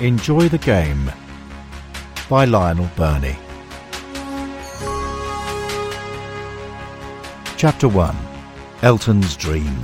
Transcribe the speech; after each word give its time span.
Enjoy 0.00 0.48
the 0.48 0.56
Game 0.56 1.12
by 2.30 2.46
Lionel 2.46 2.88
Birnie. 2.96 3.36
Chapter 7.58 7.86
1 7.86 8.16
Elton's 8.80 9.36
Dream 9.36 9.76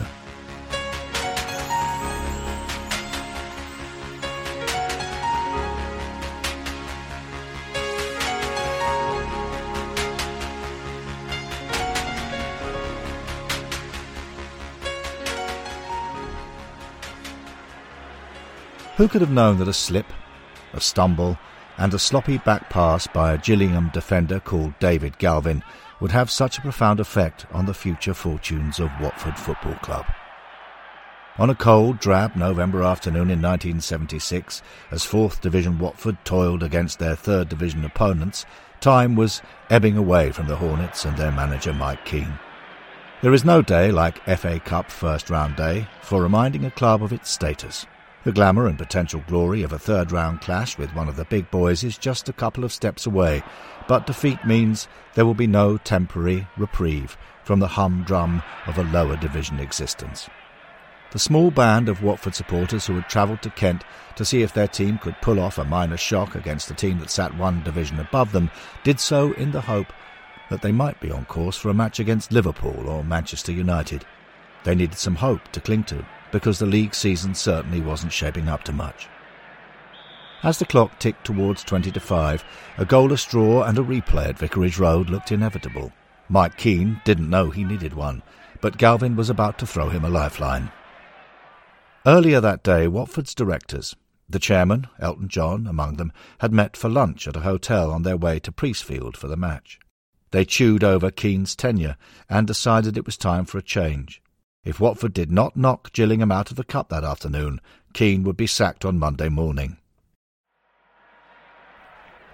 Who 18.96 19.08
could 19.08 19.20
have 19.20 19.30
known 19.30 19.58
that 19.58 19.68
a 19.68 19.74
slip, 19.74 20.06
a 20.72 20.80
stumble, 20.80 21.38
and 21.76 21.92
a 21.92 21.98
sloppy 21.98 22.38
back 22.38 22.70
pass 22.70 23.06
by 23.06 23.34
a 23.34 23.38
Gillingham 23.38 23.90
defender 23.92 24.40
called 24.40 24.78
David 24.78 25.18
Galvin 25.18 25.62
would 26.00 26.12
have 26.12 26.30
such 26.30 26.56
a 26.56 26.62
profound 26.62 26.98
effect 26.98 27.44
on 27.52 27.66
the 27.66 27.74
future 27.74 28.14
fortunes 28.14 28.80
of 28.80 28.90
Watford 28.98 29.38
Football 29.38 29.74
Club? 29.82 30.06
On 31.36 31.50
a 31.50 31.54
cold, 31.54 31.98
drab 31.98 32.36
November 32.36 32.82
afternoon 32.82 33.28
in 33.30 33.42
1976, 33.42 34.62
as 34.90 35.04
4th 35.04 35.42
Division 35.42 35.78
Watford 35.78 36.16
toiled 36.24 36.62
against 36.62 36.98
their 36.98 37.16
3rd 37.16 37.50
Division 37.50 37.84
opponents, 37.84 38.46
time 38.80 39.14
was 39.14 39.42
ebbing 39.68 39.98
away 39.98 40.32
from 40.32 40.46
the 40.46 40.56
Hornets 40.56 41.04
and 41.04 41.18
their 41.18 41.32
manager 41.32 41.74
Mike 41.74 42.06
Keen. 42.06 42.38
There 43.20 43.34
is 43.34 43.44
no 43.44 43.60
day 43.60 43.90
like 43.90 44.24
FA 44.24 44.58
Cup 44.58 44.90
first 44.90 45.28
round 45.28 45.56
day 45.56 45.86
for 46.00 46.22
reminding 46.22 46.64
a 46.64 46.70
club 46.70 47.02
of 47.02 47.12
its 47.12 47.30
status. 47.30 47.84
The 48.26 48.32
glamour 48.32 48.66
and 48.66 48.76
potential 48.76 49.22
glory 49.28 49.62
of 49.62 49.72
a 49.72 49.78
third 49.78 50.10
round 50.10 50.40
clash 50.40 50.76
with 50.76 50.92
one 50.96 51.08
of 51.08 51.14
the 51.14 51.26
big 51.26 51.48
boys 51.48 51.84
is 51.84 51.96
just 51.96 52.28
a 52.28 52.32
couple 52.32 52.64
of 52.64 52.72
steps 52.72 53.06
away, 53.06 53.40
but 53.86 54.04
defeat 54.04 54.44
means 54.44 54.88
there 55.14 55.24
will 55.24 55.32
be 55.32 55.46
no 55.46 55.76
temporary 55.76 56.48
reprieve 56.56 57.16
from 57.44 57.60
the 57.60 57.68
humdrum 57.68 58.42
of 58.66 58.78
a 58.78 58.82
lower 58.82 59.16
division 59.16 59.60
existence. 59.60 60.28
The 61.12 61.20
small 61.20 61.52
band 61.52 61.88
of 61.88 62.02
Watford 62.02 62.34
supporters 62.34 62.84
who 62.84 62.96
had 62.96 63.08
travelled 63.08 63.42
to 63.42 63.50
Kent 63.50 63.84
to 64.16 64.24
see 64.24 64.42
if 64.42 64.52
their 64.52 64.66
team 64.66 64.98
could 64.98 65.22
pull 65.22 65.38
off 65.38 65.58
a 65.58 65.64
minor 65.64 65.96
shock 65.96 66.34
against 66.34 66.68
a 66.68 66.74
team 66.74 66.98
that 66.98 67.10
sat 67.10 67.36
one 67.36 67.62
division 67.62 68.00
above 68.00 68.32
them 68.32 68.50
did 68.82 68.98
so 68.98 69.34
in 69.34 69.52
the 69.52 69.60
hope 69.60 69.92
that 70.50 70.62
they 70.62 70.72
might 70.72 70.98
be 70.98 71.12
on 71.12 71.26
course 71.26 71.56
for 71.56 71.68
a 71.68 71.74
match 71.74 72.00
against 72.00 72.32
Liverpool 72.32 72.88
or 72.88 73.04
Manchester 73.04 73.52
United. 73.52 74.04
They 74.64 74.74
needed 74.74 74.98
some 74.98 75.14
hope 75.14 75.46
to 75.52 75.60
cling 75.60 75.84
to 75.84 76.04
because 76.32 76.58
the 76.58 76.66
league 76.66 76.94
season 76.94 77.34
certainly 77.34 77.80
wasn't 77.80 78.12
shaping 78.12 78.48
up 78.48 78.62
to 78.64 78.72
much. 78.72 79.08
As 80.42 80.58
the 80.58 80.66
clock 80.66 80.98
ticked 80.98 81.24
towards 81.24 81.64
20 81.64 81.90
to 81.92 82.00
5, 82.00 82.44
a 82.78 82.84
goalless 82.84 83.28
draw 83.28 83.62
and 83.62 83.78
a 83.78 83.82
replay 83.82 84.28
at 84.28 84.38
Vicarage 84.38 84.78
Road 84.78 85.10
looked 85.10 85.32
inevitable. 85.32 85.92
Mike 86.28 86.56
Keen 86.56 87.00
didn't 87.04 87.30
know 87.30 87.50
he 87.50 87.64
needed 87.64 87.94
one, 87.94 88.22
but 88.60 88.78
Galvin 88.78 89.16
was 89.16 89.30
about 89.30 89.58
to 89.58 89.66
throw 89.66 89.88
him 89.88 90.04
a 90.04 90.10
lifeline. 90.10 90.70
Earlier 92.04 92.40
that 92.40 92.62
day, 92.62 92.86
Watford's 92.86 93.34
directors, 93.34 93.96
the 94.28 94.38
chairman, 94.38 94.88
Elton 94.98 95.28
John, 95.28 95.66
among 95.66 95.96
them, 95.96 96.12
had 96.38 96.52
met 96.52 96.76
for 96.76 96.88
lunch 96.88 97.28
at 97.28 97.36
a 97.36 97.40
hotel 97.40 97.90
on 97.92 98.02
their 98.02 98.16
way 98.16 98.40
to 98.40 98.52
Priestfield 98.52 99.16
for 99.16 99.28
the 99.28 99.36
match. 99.36 99.78
They 100.32 100.44
chewed 100.44 100.82
over 100.82 101.10
Keen's 101.10 101.54
tenure 101.54 101.96
and 102.28 102.46
decided 102.46 102.96
it 102.96 103.06
was 103.06 103.16
time 103.16 103.44
for 103.44 103.58
a 103.58 103.62
change. 103.62 104.20
If 104.66 104.80
Watford 104.80 105.14
did 105.14 105.30
not 105.30 105.56
knock 105.56 105.92
Gillingham 105.92 106.32
out 106.32 106.50
of 106.50 106.56
the 106.56 106.64
cup 106.64 106.88
that 106.88 107.04
afternoon, 107.04 107.60
Keen 107.92 108.24
would 108.24 108.36
be 108.36 108.48
sacked 108.48 108.84
on 108.84 108.98
Monday 108.98 109.28
morning. 109.28 109.76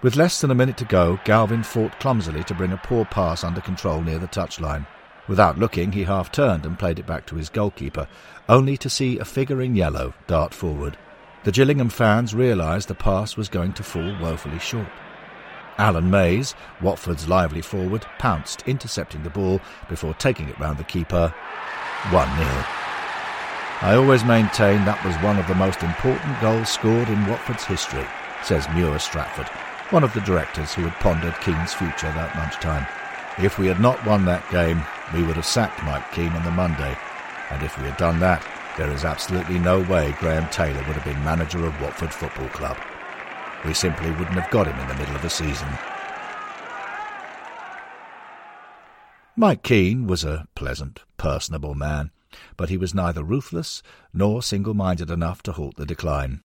With 0.01 0.15
less 0.15 0.41
than 0.41 0.49
a 0.49 0.55
minute 0.55 0.75
to 0.77 0.85
go, 0.85 1.19
Galvin 1.25 1.61
fought 1.61 1.99
clumsily 1.99 2.43
to 2.45 2.55
bring 2.55 2.71
a 2.71 2.77
poor 2.77 3.05
pass 3.05 3.43
under 3.43 3.61
control 3.61 4.01
near 4.01 4.17
the 4.17 4.27
touchline. 4.27 4.87
Without 5.27 5.59
looking, 5.59 5.91
he 5.91 6.05
half 6.05 6.31
turned 6.31 6.65
and 6.65 6.79
played 6.79 6.97
it 6.97 7.05
back 7.05 7.27
to 7.27 7.35
his 7.35 7.49
goalkeeper, 7.49 8.07
only 8.49 8.77
to 8.77 8.89
see 8.89 9.19
a 9.19 9.25
figure 9.25 9.61
in 9.61 9.75
yellow 9.75 10.15
dart 10.25 10.55
forward. 10.55 10.97
The 11.43 11.51
Gillingham 11.51 11.89
fans 11.89 12.33
realised 12.33 12.87
the 12.87 12.95
pass 12.95 13.37
was 13.37 13.47
going 13.47 13.73
to 13.73 13.83
fall 13.83 14.17
woefully 14.19 14.57
short. 14.57 14.89
Alan 15.77 16.09
Mayes, 16.09 16.55
Watford's 16.81 17.27
lively 17.29 17.61
forward, 17.61 18.07
pounced, 18.17 18.63
intercepting 18.65 19.21
the 19.21 19.29
ball 19.29 19.61
before 19.87 20.15
taking 20.15 20.49
it 20.49 20.59
round 20.59 20.79
the 20.79 20.83
keeper 20.83 21.33
1 22.11 22.37
0. 22.37 22.49
I 23.81 23.95
always 23.95 24.25
maintain 24.25 24.83
that 24.83 25.03
was 25.05 25.15
one 25.23 25.39
of 25.39 25.47
the 25.47 25.55
most 25.55 25.83
important 25.83 26.39
goals 26.41 26.69
scored 26.69 27.07
in 27.07 27.25
Watford's 27.27 27.63
history, 27.63 28.05
says 28.43 28.67
Muir 28.75 28.99
Stratford, 28.99 29.47
one 29.89 30.03
of 30.03 30.13
the 30.13 30.21
directors 30.21 30.73
who 30.73 30.83
had 30.83 30.99
pondered 30.99 31.39
Keen's 31.39 31.73
future 31.73 32.11
that 32.11 32.35
lunchtime. 32.35 32.85
If 33.39 33.57
we 33.57 33.67
had 33.67 33.79
not 33.79 34.05
won 34.05 34.25
that 34.25 34.49
game, 34.51 34.83
we 35.13 35.23
would 35.23 35.37
have 35.37 35.45
sacked 35.45 35.81
Mike 35.83 36.11
Keen 36.11 36.33
on 36.33 36.43
the 36.43 36.51
Monday, 36.51 36.95
and 37.51 37.63
if 37.63 37.77
we 37.77 37.85
had 37.85 37.97
done 37.97 38.19
that, 38.19 38.45
there 38.77 38.91
is 38.91 39.05
absolutely 39.05 39.57
no 39.57 39.79
way 39.79 40.13
Graham 40.19 40.49
Taylor 40.49 40.83
would 40.87 40.97
have 40.97 41.05
been 41.05 41.23
manager 41.23 41.65
of 41.65 41.81
Watford 41.81 42.13
Football 42.13 42.49
Club. 42.49 42.77
We 43.63 43.73
simply 43.73 44.11
wouldn't 44.11 44.39
have 44.39 44.51
got 44.51 44.67
him 44.67 44.77
in 44.77 44.87
the 44.89 44.95
middle 44.95 45.15
of 45.15 45.21
the 45.21 45.29
season. 45.29 45.69
Mike 49.35 49.63
Keen 49.63 50.05
was 50.05 50.23
a 50.23 50.47
pleasant, 50.53 51.01
personable 51.17 51.73
man, 51.73 52.11
but 52.55 52.69
he 52.69 52.77
was 52.77 52.93
neither 52.93 53.23
ruthless 53.23 53.81
nor 54.13 54.43
single-minded 54.43 55.09
enough 55.09 55.41
to 55.41 55.53
halt 55.53 55.75
the 55.75 55.87
decline. 55.87 56.41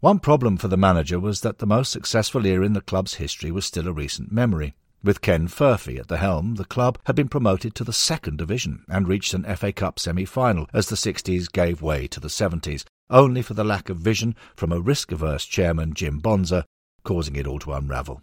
One 0.00 0.18
problem 0.18 0.56
for 0.56 0.66
the 0.66 0.76
manager 0.76 1.20
was 1.20 1.42
that 1.42 1.58
the 1.60 1.66
most 1.66 1.92
successful 1.92 2.44
era 2.44 2.66
in 2.66 2.72
the 2.72 2.80
club's 2.80 3.14
history 3.14 3.52
was 3.52 3.66
still 3.66 3.86
a 3.86 3.92
recent 3.92 4.32
memory. 4.32 4.74
With 5.04 5.20
Ken 5.20 5.46
Furphy 5.46 6.00
at 6.00 6.08
the 6.08 6.16
helm, 6.16 6.56
the 6.56 6.64
club 6.64 6.98
had 7.04 7.14
been 7.14 7.28
promoted 7.28 7.72
to 7.76 7.84
the 7.84 7.92
second 7.92 8.36
division 8.36 8.84
and 8.88 9.06
reached 9.06 9.32
an 9.32 9.44
FA 9.54 9.72
Cup 9.72 10.00
semi-final 10.00 10.66
as 10.74 10.88
the 10.88 10.96
60s 10.96 11.52
gave 11.52 11.82
way 11.82 12.08
to 12.08 12.18
the 12.18 12.26
70s, 12.26 12.84
only 13.10 13.42
for 13.42 13.54
the 13.54 13.62
lack 13.62 13.88
of 13.88 13.98
vision 13.98 14.34
from 14.56 14.72
a 14.72 14.80
risk-averse 14.80 15.44
chairman, 15.44 15.94
Jim 15.94 16.18
Bonser, 16.18 16.64
causing 17.04 17.36
it 17.36 17.46
all 17.46 17.60
to 17.60 17.72
unravel. 17.72 18.22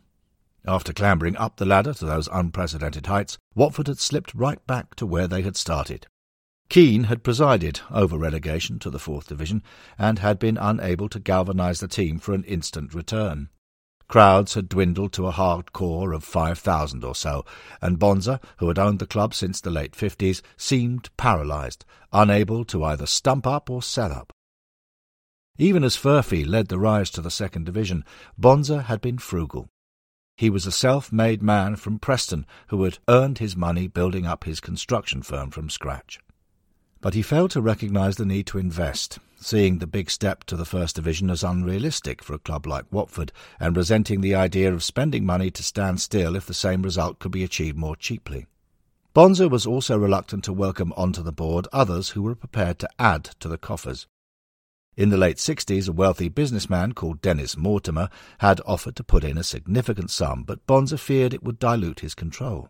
After 0.66 0.94
clambering 0.94 1.38
up 1.38 1.58
the 1.58 1.66
ladder 1.66 1.94
to 1.94 2.06
those 2.06 2.30
unprecedented 2.32 3.06
heights, 3.06 3.38
Watford 3.56 3.88
had 3.88 4.00
slipped 4.00 4.36
right 4.36 4.66
back 4.68 4.96
to 4.96 5.06
where 5.06 5.28
they 5.28 5.42
had 5.42 5.56
started. 5.56 6.08
Keen 6.70 7.06
had 7.06 7.24
presided 7.24 7.82
over 7.90 8.18
relegation 8.18 8.78
to 8.80 8.90
the 8.90 9.00
fourth 9.00 9.28
division 9.28 9.64
and 9.98 10.20
had 10.20 10.38
been 10.38 10.58
unable 10.58 11.10
to 11.10 11.20
galvanise 11.20 11.80
the 11.80 11.88
team 11.88 12.20
for 12.20 12.34
an 12.34 12.44
instant 12.44 12.94
return. 12.94 13.50
Crowds 14.08 14.56
had 14.56 14.70
dwindled 14.70 15.14
to 15.14 15.28
a 15.28 15.32
hard 15.32 15.72
core 15.72 16.14
of 16.14 16.24
5,000 16.24 17.04
or 17.04 17.16
so, 17.16 17.46
and 17.82 18.00
Bonser, 18.00 18.40
who 18.58 18.68
had 18.68 18.80
owned 18.80 19.00
the 19.00 19.08
club 19.08 19.34
since 19.34 19.62
the 19.62 19.70
late 19.70 19.94
50s, 19.94 20.42
seemed 20.58 21.16
paralysed, 21.16 21.86
unable 22.12 22.66
to 22.66 22.84
either 22.84 23.06
stump 23.06 23.48
up 23.48 23.70
or 23.70 23.84
sell 23.84 24.12
up. 24.12 24.34
Even 25.58 25.84
as 25.84 25.96
Furphy 25.96 26.48
led 26.48 26.70
the 26.70 26.80
rise 26.80 27.10
to 27.12 27.22
the 27.22 27.32
second 27.32 27.66
division, 27.66 28.04
Bonser 28.38 28.84
had 28.84 29.02
been 29.02 29.18
frugal. 29.18 29.70
He 30.40 30.50
was 30.50 30.66
a 30.66 30.72
self-made 30.72 31.44
man 31.44 31.76
from 31.76 32.00
Preston 32.00 32.46
who 32.68 32.82
had 32.84 33.00
earned 33.10 33.40
his 33.40 33.58
money 33.58 33.90
building 33.90 34.26
up 34.26 34.46
his 34.46 34.62
construction 34.62 35.22
firm 35.22 35.52
from 35.52 35.70
scratch. 35.70 36.18
But 37.02 37.14
he 37.14 37.22
failed 37.22 37.52
to 37.52 37.62
recognise 37.62 38.16
the 38.16 38.26
need 38.26 38.48
to 38.48 38.58
invest, 38.58 39.20
seeing 39.36 39.80
the 39.80 39.86
big 39.86 40.10
step 40.10 40.46
to 40.46 40.56
the 40.56 40.64
First 40.64 40.96
Division 40.96 41.30
as 41.30 41.44
unrealistic 41.44 42.24
for 42.24 42.36
a 42.36 42.40
club 42.40 42.66
like 42.66 42.86
Watford, 42.90 43.34
and 43.60 43.76
resenting 43.76 44.22
the 44.22 44.34
idea 44.34 44.74
of 44.74 44.82
spending 44.82 45.26
money 45.26 45.52
to 45.52 45.62
stand 45.62 46.00
still 46.00 46.38
if 46.38 46.46
the 46.46 46.54
same 46.54 46.84
result 46.84 47.20
could 47.20 47.34
be 47.34 47.44
achieved 47.44 47.76
more 47.76 47.98
cheaply. 47.98 48.48
Bonser 49.14 49.50
was 49.50 49.66
also 49.66 49.98
reluctant 49.98 50.46
to 50.46 50.54
welcome 50.54 50.94
onto 50.96 51.22
the 51.22 51.34
board 51.34 51.68
others 51.74 52.12
who 52.12 52.22
were 52.22 52.34
prepared 52.34 52.80
to 52.80 52.90
add 52.98 53.26
to 53.42 53.50
the 53.50 53.58
coffers. 53.58 54.08
In 55.00 55.12
the 55.12 55.18
late 55.18 55.38
60s, 55.38 55.88
a 55.88 55.94
wealthy 55.94 56.28
businessman 56.28 56.92
called 56.92 57.22
Dennis 57.22 57.56
Mortimer 57.56 58.10
had 58.40 58.60
offered 58.66 58.98
to 58.98 59.04
put 59.06 59.24
in 59.24 59.38
a 59.38 59.46
significant 59.46 60.12
sum, 60.12 60.44
but 60.44 60.68
Bonser 60.68 60.98
feared 60.98 61.34
it 61.34 61.42
would 61.42 61.58
dilute 61.58 62.02
his 62.02 62.14
control. 62.14 62.68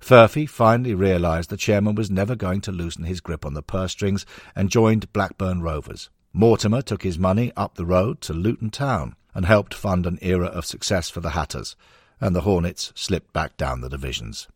Furphy 0.00 0.48
finally 0.48 0.94
realised 0.94 1.50
the 1.50 1.58
chairman 1.58 1.94
was 1.94 2.10
never 2.10 2.34
going 2.34 2.62
to 2.62 2.72
loosen 2.72 3.04
his 3.04 3.20
grip 3.20 3.44
on 3.44 3.52
the 3.52 3.62
purse 3.62 3.92
strings 3.92 4.24
and 4.56 4.70
joined 4.70 5.12
Blackburn 5.12 5.60
Rovers. 5.60 6.08
Mortimer 6.32 6.80
took 6.80 7.02
his 7.02 7.18
money 7.18 7.52
up 7.54 7.74
the 7.74 7.84
road 7.84 8.22
to 8.22 8.32
Luton 8.32 8.70
Town 8.70 9.14
and 9.34 9.44
helped 9.44 9.74
fund 9.74 10.06
an 10.06 10.18
era 10.22 10.46
of 10.46 10.64
success 10.64 11.10
for 11.10 11.20
the 11.20 11.32
Hatters, 11.32 11.76
and 12.18 12.34
the 12.34 12.40
Hornets 12.40 12.94
slipped 12.94 13.34
back 13.34 13.58
down 13.58 13.82
the 13.82 13.90
divisions. 13.90 14.48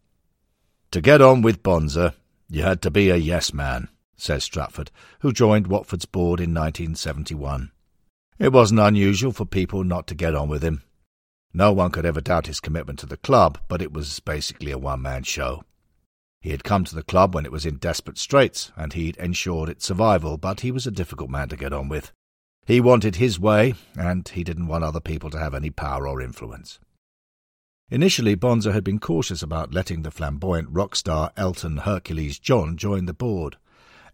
To 0.93 1.03
get 1.03 1.21
on 1.21 1.43
with 1.43 1.63
Bonser, 1.63 2.15
you 2.49 2.63
had 2.63 2.81
to 2.81 2.91
be 2.91 3.11
a 3.11 3.17
yes 3.17 3.53
man 3.53 3.91
says 4.17 4.45
Stratford, 4.45 4.91
who 5.21 5.33
joined 5.33 5.67
Watford's 5.67 6.07
board 6.07 6.41
in 6.41 6.55
1971. 6.55 7.71
It 8.39 8.53
wasn't 8.53 8.81
unusual 8.81 9.33
for 9.33 9.47
people 9.47 9.85
not 9.85 10.07
to 10.09 10.15
get 10.15 10.35
on 10.35 10.49
with 10.49 10.63
him. 10.63 10.83
No 11.55 11.73
one 11.73 11.91
could 11.91 12.05
ever 12.05 12.21
doubt 12.21 12.49
his 12.49 12.61
commitment 12.61 12.99
to 12.99 13.07
the 13.07 13.17
club, 13.17 13.59
but 13.69 13.81
it 13.81 13.93
was 13.93 14.21
basically 14.21 14.73
a 14.73 14.79
one-man 14.79 15.23
show. 15.23 15.65
He 16.41 16.51
had 16.51 16.65
come 16.65 16.85
to 16.85 16.95
the 16.95 17.03
club 17.03 17.35
when 17.35 17.47
it 17.47 17.53
was 17.53 17.65
in 17.65 17.77
desperate 17.77 18.19
straits, 18.19 18.73
and 18.77 18.93
he'd 18.93 19.17
ensured 19.17 19.69
its 19.69 19.87
survival, 19.87 20.37
but 20.37 20.61
he 20.61 20.71
was 20.71 20.87
a 20.87 20.91
difficult 20.91 21.31
man 21.31 21.49
to 21.49 21.57
get 21.57 21.73
on 21.73 21.89
with. 21.89 22.13
He 22.67 22.81
wanted 22.81 23.17
his 23.17 23.41
way, 23.41 23.75
and 23.97 24.29
he 24.29 24.45
didn't 24.45 24.67
want 24.67 24.85
other 24.85 25.01
people 25.01 25.31
to 25.31 25.39
have 25.39 25.55
any 25.55 25.71
power 25.71 26.07
or 26.07 26.21
influence. 26.21 26.79
Initially, 27.89 28.35
Bonser 28.35 28.73
had 28.73 28.83
been 28.83 28.99
cautious 28.99 29.43
about 29.43 29.73
letting 29.73 30.03
the 30.03 30.11
flamboyant 30.11 30.69
rock 30.71 30.97
star 30.97 31.33
Elton 31.37 31.79
Hercules 31.79 32.39
John 32.39 32.77
join 32.77 33.07
the 33.07 33.15
board. 33.15 33.57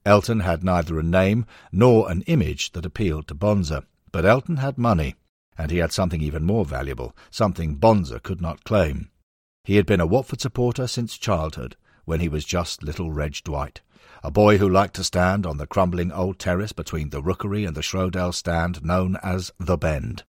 Elton 0.05 0.41
had 0.41 0.65
neither 0.65 0.99
a 0.99 1.03
name 1.03 1.47
nor 1.71 2.11
an 2.11 2.23
image 2.23 2.73
that 2.73 2.87
appealed 2.87 3.29
to 3.29 3.35
Bonser, 3.35 3.85
but 4.11 4.25
Elton 4.25 4.57
had 4.57 4.77
money, 4.77 5.15
and 5.57 5.71
he 5.71 5.79
had 5.79 5.93
something 5.93 6.21
even 6.21 6.45
more 6.45 6.65
valuable, 6.65 7.17
something 7.31 7.77
Bonser 7.77 8.19
could 8.19 8.41
not 8.41 8.65
claim. 8.65 9.11
He 9.65 9.77
had 9.77 9.87
been 9.87 10.01
a 10.01 10.07
Watford 10.07 10.41
supporter 10.41 10.87
since 10.87 11.17
childhood, 11.17 11.77
when 12.05 12.21
he 12.21 12.29
was 12.29 12.45
just 12.45 12.83
little 12.83 13.13
Reg 13.13 13.37
Dwight, 13.45 13.81
a 14.25 14.31
boy 14.31 14.59
who 14.59 14.69
liked 14.69 14.95
to 14.95 15.05
stand 15.05 15.47
on 15.47 15.59
the 15.59 15.67
crumbling 15.67 16.11
old 16.11 16.39
terrace 16.39 16.73
between 16.73 17.11
the 17.11 17.23
Rookery 17.23 17.65
and 17.65 17.77
the 17.77 17.83
Shrodells 17.83 18.35
stand 18.35 18.85
known 18.85 19.17
as 19.23 19.53
the 19.59 19.77
Bend. 19.77 20.25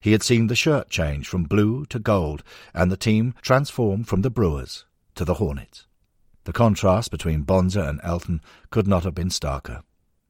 He 0.00 0.12
had 0.12 0.22
seen 0.22 0.48
the 0.48 0.56
shirt 0.56 0.90
change 0.90 1.28
from 1.28 1.44
blue 1.44 1.86
to 1.86 1.98
gold, 1.98 2.42
and 2.74 2.90
the 2.90 2.96
team 2.96 3.34
transform 3.40 4.04
from 4.04 4.22
the 4.22 4.30
Brewers 4.30 4.84
to 5.14 5.24
the 5.24 5.34
Hornets. 5.34 5.86
The 6.44 6.52
contrast 6.52 7.10
between 7.10 7.42
Bonser 7.42 7.82
and 7.82 8.00
Elton 8.02 8.40
could 8.70 8.88
not 8.88 9.04
have 9.04 9.14
been 9.14 9.28
starker. 9.28 9.82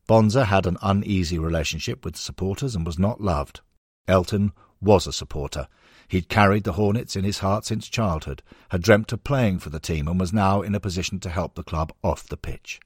Bonser 0.07 0.45
had 0.45 0.67
an 0.67 0.77
uneasy 0.83 1.39
relationship 1.39 2.05
with 2.05 2.17
supporters 2.17 2.75
and 2.75 2.85
was 2.85 2.99
not 2.99 3.21
loved. 3.21 3.61
Elton 4.07 4.53
was 4.81 5.07
a 5.07 5.13
supporter. 5.13 5.69
He'd 6.09 6.29
carried 6.29 6.65
the 6.65 6.73
Hornets 6.73 7.17
in 7.17 7.25
his 7.25 7.39
heart 7.39 7.65
since 7.65 7.89
childhood, 7.89 8.43
had 8.71 8.83
dreamt 8.83 9.13
of 9.13 9.25
playing 9.25 9.61
for 9.61 9.71
the 9.71 9.81
team, 9.81 10.07
and 10.09 10.21
was 10.21 10.33
now 10.33 10.61
in 10.61 10.75
a 10.75 10.81
position 10.81 11.19
to 11.21 11.31
help 11.31 11.55
the 11.55 11.63
club 11.63 11.93
off 12.03 12.29
the 12.29 12.37
pitch. 12.37 12.81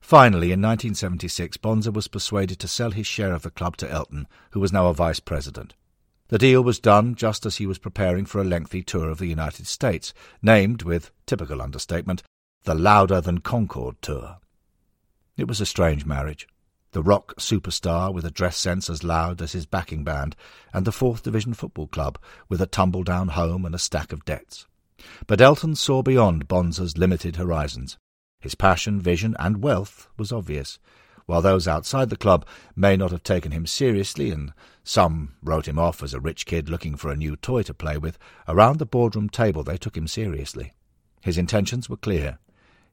Finally, 0.00 0.46
in 0.46 0.62
1976, 0.62 1.58
Bonser 1.58 1.92
was 1.92 2.08
persuaded 2.08 2.58
to 2.58 2.66
sell 2.66 2.90
his 2.90 3.06
share 3.06 3.34
of 3.34 3.42
the 3.42 3.50
club 3.50 3.76
to 3.76 3.90
Elton, 3.90 4.26
who 4.50 4.60
was 4.60 4.72
now 4.72 4.88
a 4.88 4.94
vice 4.94 5.20
president. 5.20 5.74
The 6.28 6.38
deal 6.38 6.62
was 6.62 6.80
done 6.80 7.14
just 7.14 7.46
as 7.46 7.56
he 7.56 7.66
was 7.66 7.78
preparing 7.78 8.26
for 8.26 8.40
a 8.40 8.44
lengthy 8.44 8.82
tour 8.82 9.08
of 9.10 9.18
the 9.18 9.26
United 9.26 9.66
States, 9.66 10.12
named, 10.42 10.82
with 10.82 11.10
typical 11.26 11.62
understatement, 11.62 12.22
the 12.64 12.74
Louder 12.74 13.20
Than 13.20 13.38
Concorde 13.38 13.96
Tour. 14.02 14.36
It 15.36 15.48
was 15.48 15.60
a 15.60 15.66
strange 15.66 16.04
marriage. 16.04 16.46
The 16.92 17.02
rock 17.02 17.34
superstar 17.36 18.12
with 18.12 18.24
a 18.24 18.30
dress 18.30 18.56
sense 18.56 18.90
as 18.90 19.04
loud 19.04 19.40
as 19.40 19.52
his 19.52 19.64
backing 19.66 20.04
band, 20.04 20.36
and 20.72 20.84
the 20.84 20.92
Fourth 20.92 21.22
Division 21.22 21.54
Football 21.54 21.86
Club 21.86 22.18
with 22.48 22.60
a 22.60 22.66
tumble 22.66 23.04
down 23.04 23.28
home 23.28 23.64
and 23.64 23.74
a 23.74 23.78
stack 23.78 24.12
of 24.12 24.24
debts. 24.24 24.66
But 25.26 25.40
Elton 25.40 25.76
saw 25.76 26.02
beyond 26.02 26.48
Bonser's 26.48 26.98
limited 26.98 27.36
horizons. 27.36 27.96
His 28.40 28.54
passion, 28.54 29.00
vision, 29.00 29.36
and 29.38 29.62
wealth 29.62 30.08
was 30.16 30.32
obvious, 30.32 30.78
while 31.26 31.42
those 31.42 31.68
outside 31.68 32.10
the 32.10 32.16
club 32.16 32.46
may 32.74 32.96
not 32.96 33.12
have 33.12 33.22
taken 33.22 33.52
him 33.52 33.66
seriously, 33.66 34.30
and 34.30 34.52
some 34.82 35.36
wrote 35.42 35.68
him 35.68 35.78
off 35.78 36.02
as 36.02 36.14
a 36.14 36.20
rich 36.20 36.46
kid 36.46 36.68
looking 36.68 36.96
for 36.96 37.10
a 37.10 37.16
new 37.16 37.36
toy 37.36 37.62
to 37.62 37.74
play 37.74 37.96
with, 37.96 38.18
around 38.46 38.78
the 38.78 38.86
boardroom 38.86 39.28
table 39.28 39.62
they 39.62 39.76
took 39.76 39.96
him 39.96 40.08
seriously. 40.08 40.72
His 41.20 41.38
intentions 41.38 41.88
were 41.88 41.96
clear. 41.96 42.38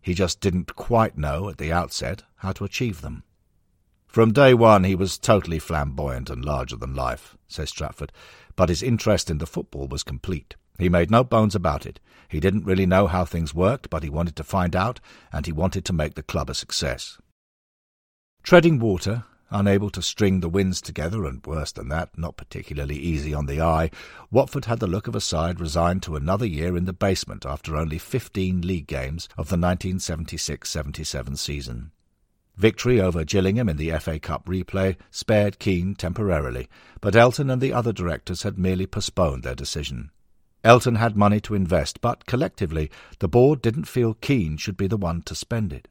He 0.06 0.14
just 0.14 0.40
didn't 0.40 0.76
quite 0.76 1.18
know 1.18 1.50
at 1.50 1.58
the 1.58 1.74
outset 1.74 2.22
how 2.36 2.52
to 2.52 2.64
achieve 2.64 3.02
them. 3.02 3.24
From 4.06 4.34
day 4.34 4.54
one 4.54 4.84
he 4.84 4.94
was 4.94 5.18
totally 5.18 5.58
flamboyant 5.58 6.30
and 6.30 6.46
larger 6.46 6.76
than 6.76 6.94
life, 6.94 7.36
says 7.48 7.72
Stratford, 7.72 8.12
but 8.56 8.70
his 8.70 8.84
interest 8.84 9.32
in 9.32 9.40
the 9.40 9.48
football 9.48 9.88
was 9.88 10.04
complete. 10.04 10.56
He 10.78 10.90
made 10.90 11.10
no 11.10 11.24
bones 11.24 11.56
about 11.56 11.88
it. 11.88 12.00
He 12.28 12.40
didn't 12.40 12.66
really 12.66 12.86
know 12.86 13.08
how 13.08 13.26
things 13.26 13.56
worked, 13.56 13.90
but 13.90 14.04
he 14.04 14.10
wanted 14.12 14.36
to 14.36 14.44
find 14.44 14.76
out, 14.76 15.00
and 15.34 15.48
he 15.48 15.52
wanted 15.52 15.84
to 15.86 15.94
make 15.94 16.14
the 16.14 16.22
club 16.22 16.52
a 16.52 16.54
success. 16.54 17.18
Treading 18.44 18.78
water, 18.78 19.24
unable 19.50 19.90
to 19.92 20.02
string 20.02 20.40
the 20.40 20.50
wins 20.50 20.82
together, 20.82 21.26
and 21.26 21.46
worse 21.46 21.72
than 21.72 21.90
that, 21.90 22.18
not 22.18 22.38
particularly 22.38 22.98
easy 22.98 23.34
on 23.34 23.46
the 23.46 23.62
eye, 23.62 23.92
Watford 24.32 24.66
had 24.66 24.80
the 24.80 24.88
look 24.88 25.08
of 25.08 25.16
a 25.16 25.22
side 25.22 25.60
resigned 25.60 26.04
to 26.04 26.16
another 26.16 26.46
year 26.46 26.76
in 26.76 26.86
the 26.86 26.94
basement 26.94 27.46
after 27.46 27.76
only 27.76 27.98
fifteen 27.98 28.62
league 28.62 28.88
games 28.88 29.30
of 29.38 29.50
the 29.50 29.58
1976-77 29.58 31.38
season. 31.38 31.92
Victory 32.58 33.02
over 33.02 33.26
Gillingham 33.26 33.68
in 33.68 33.78
the 33.78 33.92
FA 34.00 34.18
Cup 34.18 34.46
replay 34.46 34.96
spared 35.12 35.60
Keen 35.60 35.94
temporarily, 35.94 36.70
but 37.02 37.16
Elton 37.16 37.50
and 37.50 37.62
the 37.62 37.74
other 37.74 37.92
directors 37.92 38.44
had 38.44 38.58
merely 38.58 38.88
postponed 38.88 39.44
their 39.44 39.56
decision. 39.56 40.10
Elton 40.64 40.96
had 40.96 41.18
money 41.18 41.40
to 41.42 41.54
invest, 41.54 42.02
but 42.02 42.26
collectively 42.26 42.90
the 43.20 43.28
board 43.28 43.62
didn't 43.62 43.86
feel 43.86 44.16
Keen 44.16 44.58
should 44.58 44.78
be 44.78 44.88
the 44.88 44.98
one 44.98 45.22
to 45.24 45.36
spend 45.36 45.74
it. 45.74 45.88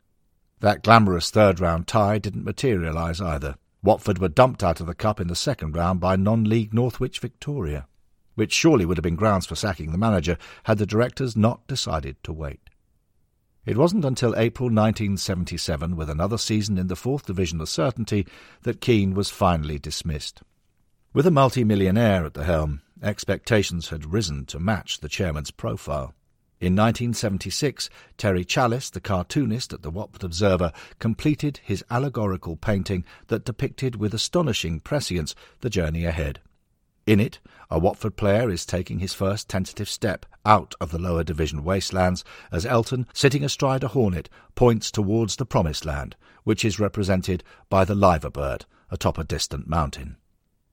That 0.61 0.83
glamorous 0.83 1.31
third 1.31 1.61
round 1.61 1.87
tie 1.87 2.19
didn't 2.19 2.45
materialise 2.45 3.21
either. 3.21 3.57
Watford 3.83 4.19
were 4.19 4.29
dumped 4.29 4.65
out 4.65 4.81
of 4.81 4.87
the 4.87 4.95
Cup 4.95 5.21
in 5.21 5.29
the 5.29 5.37
second 5.37 5.77
round 5.77 6.01
by 6.01 6.17
non 6.17 6.45
league 6.45 6.73
Northwich 6.73 7.19
Victoria, 7.21 7.87
which 8.35 8.53
surely 8.53 8.87
would 8.87 8.97
have 8.97 9.03
been 9.03 9.17
grounds 9.17 9.47
for 9.47 9.57
sacking 9.57 9.93
the 9.93 9.99
manager 9.99 10.39
had 10.65 10.79
the 10.79 10.87
directors 10.87 11.37
not 11.37 11.67
decided 11.67 12.17
to 12.23 12.33
wait. 12.33 12.71
It 13.67 13.77
wasn't 13.77 14.05
until 14.05 14.37
April 14.37 14.67
1977, 14.67 15.97
with 15.97 16.11
another 16.11 16.37
season 16.37 16.77
in 16.77 16.89
the 16.89 16.97
fourth 16.97 17.27
division 17.27 17.61
a 17.61 17.67
certainty, 17.67 18.27
that 18.63 18.81
Keen 18.81 19.15
was 19.15 19.31
finally 19.31 19.79
dismissed. 19.79 20.43
With 21.15 21.27
a 21.27 21.31
multi-millionaire 21.31 22.27
at 22.27 22.35
the 22.35 22.45
helm, 22.45 22.83
expectations 23.03 23.89
had 23.89 24.13
risen 24.13 24.47
to 24.47 24.59
match 24.59 25.01
the 25.01 25.09
chairman's 25.09 25.51
profile. 25.51 26.15
In 26.65 26.73
1976, 26.77 27.91
Terry 28.17 28.43
Challis, 28.43 28.89
the 28.89 28.99
cartoonist 28.99 29.75
at 29.75 29.83
the 29.83 29.91
Watford 29.91 30.25
Observer, 30.25 30.73
completed 30.99 31.61
his 31.63 31.85
allegorical 31.91 32.57
painting 32.57 33.05
that 33.27 33.45
depicted 33.45 33.97
with 33.97 34.15
astonishing 34.15 34.81
prescience 34.81 35.35
the 35.61 35.69
journey 35.69 36.07
ahead. 36.07 36.41
In 37.07 37.21
it, 37.21 37.39
a 37.71 37.79
Watford 37.79 38.17
player 38.17 38.49
is 38.49 38.65
taking 38.65 39.01
his 39.01 39.13
first 39.13 39.47
tentative 39.47 39.91
step 39.91 40.25
out 40.47 40.75
of 40.81 40.91
the 40.91 40.99
lower 40.99 41.23
division 41.23 41.65
wastelands 41.65 42.25
as 42.51 42.65
Elton, 42.65 43.07
sitting 43.13 43.45
astride 43.45 43.85
a 43.85 43.89
hornet, 43.89 44.31
points 44.55 44.91
towards 44.91 45.37
the 45.37 45.45
promised 45.45 45.85
land, 45.85 46.17
which 46.45 46.65
is 46.65 46.81
represented 46.81 47.45
by 47.69 47.85
the 47.85 47.95
liver 47.95 48.31
bird 48.31 48.65
atop 48.91 49.19
a 49.19 49.25
distant 49.25 49.69
mountain. 49.69 50.17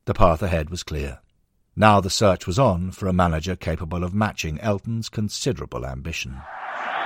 The 0.05 0.13
path 0.13 0.41
ahead 0.41 0.69
was 0.69 0.83
clear. 0.83 1.19
Now 1.81 1.99
the 1.99 2.11
search 2.11 2.45
was 2.45 2.59
on 2.59 2.91
for 2.91 3.07
a 3.07 3.11
manager 3.11 3.55
capable 3.55 4.03
of 4.03 4.13
matching 4.13 4.59
Elton's 4.59 5.09
considerable 5.09 5.83
ambition. 5.83 6.39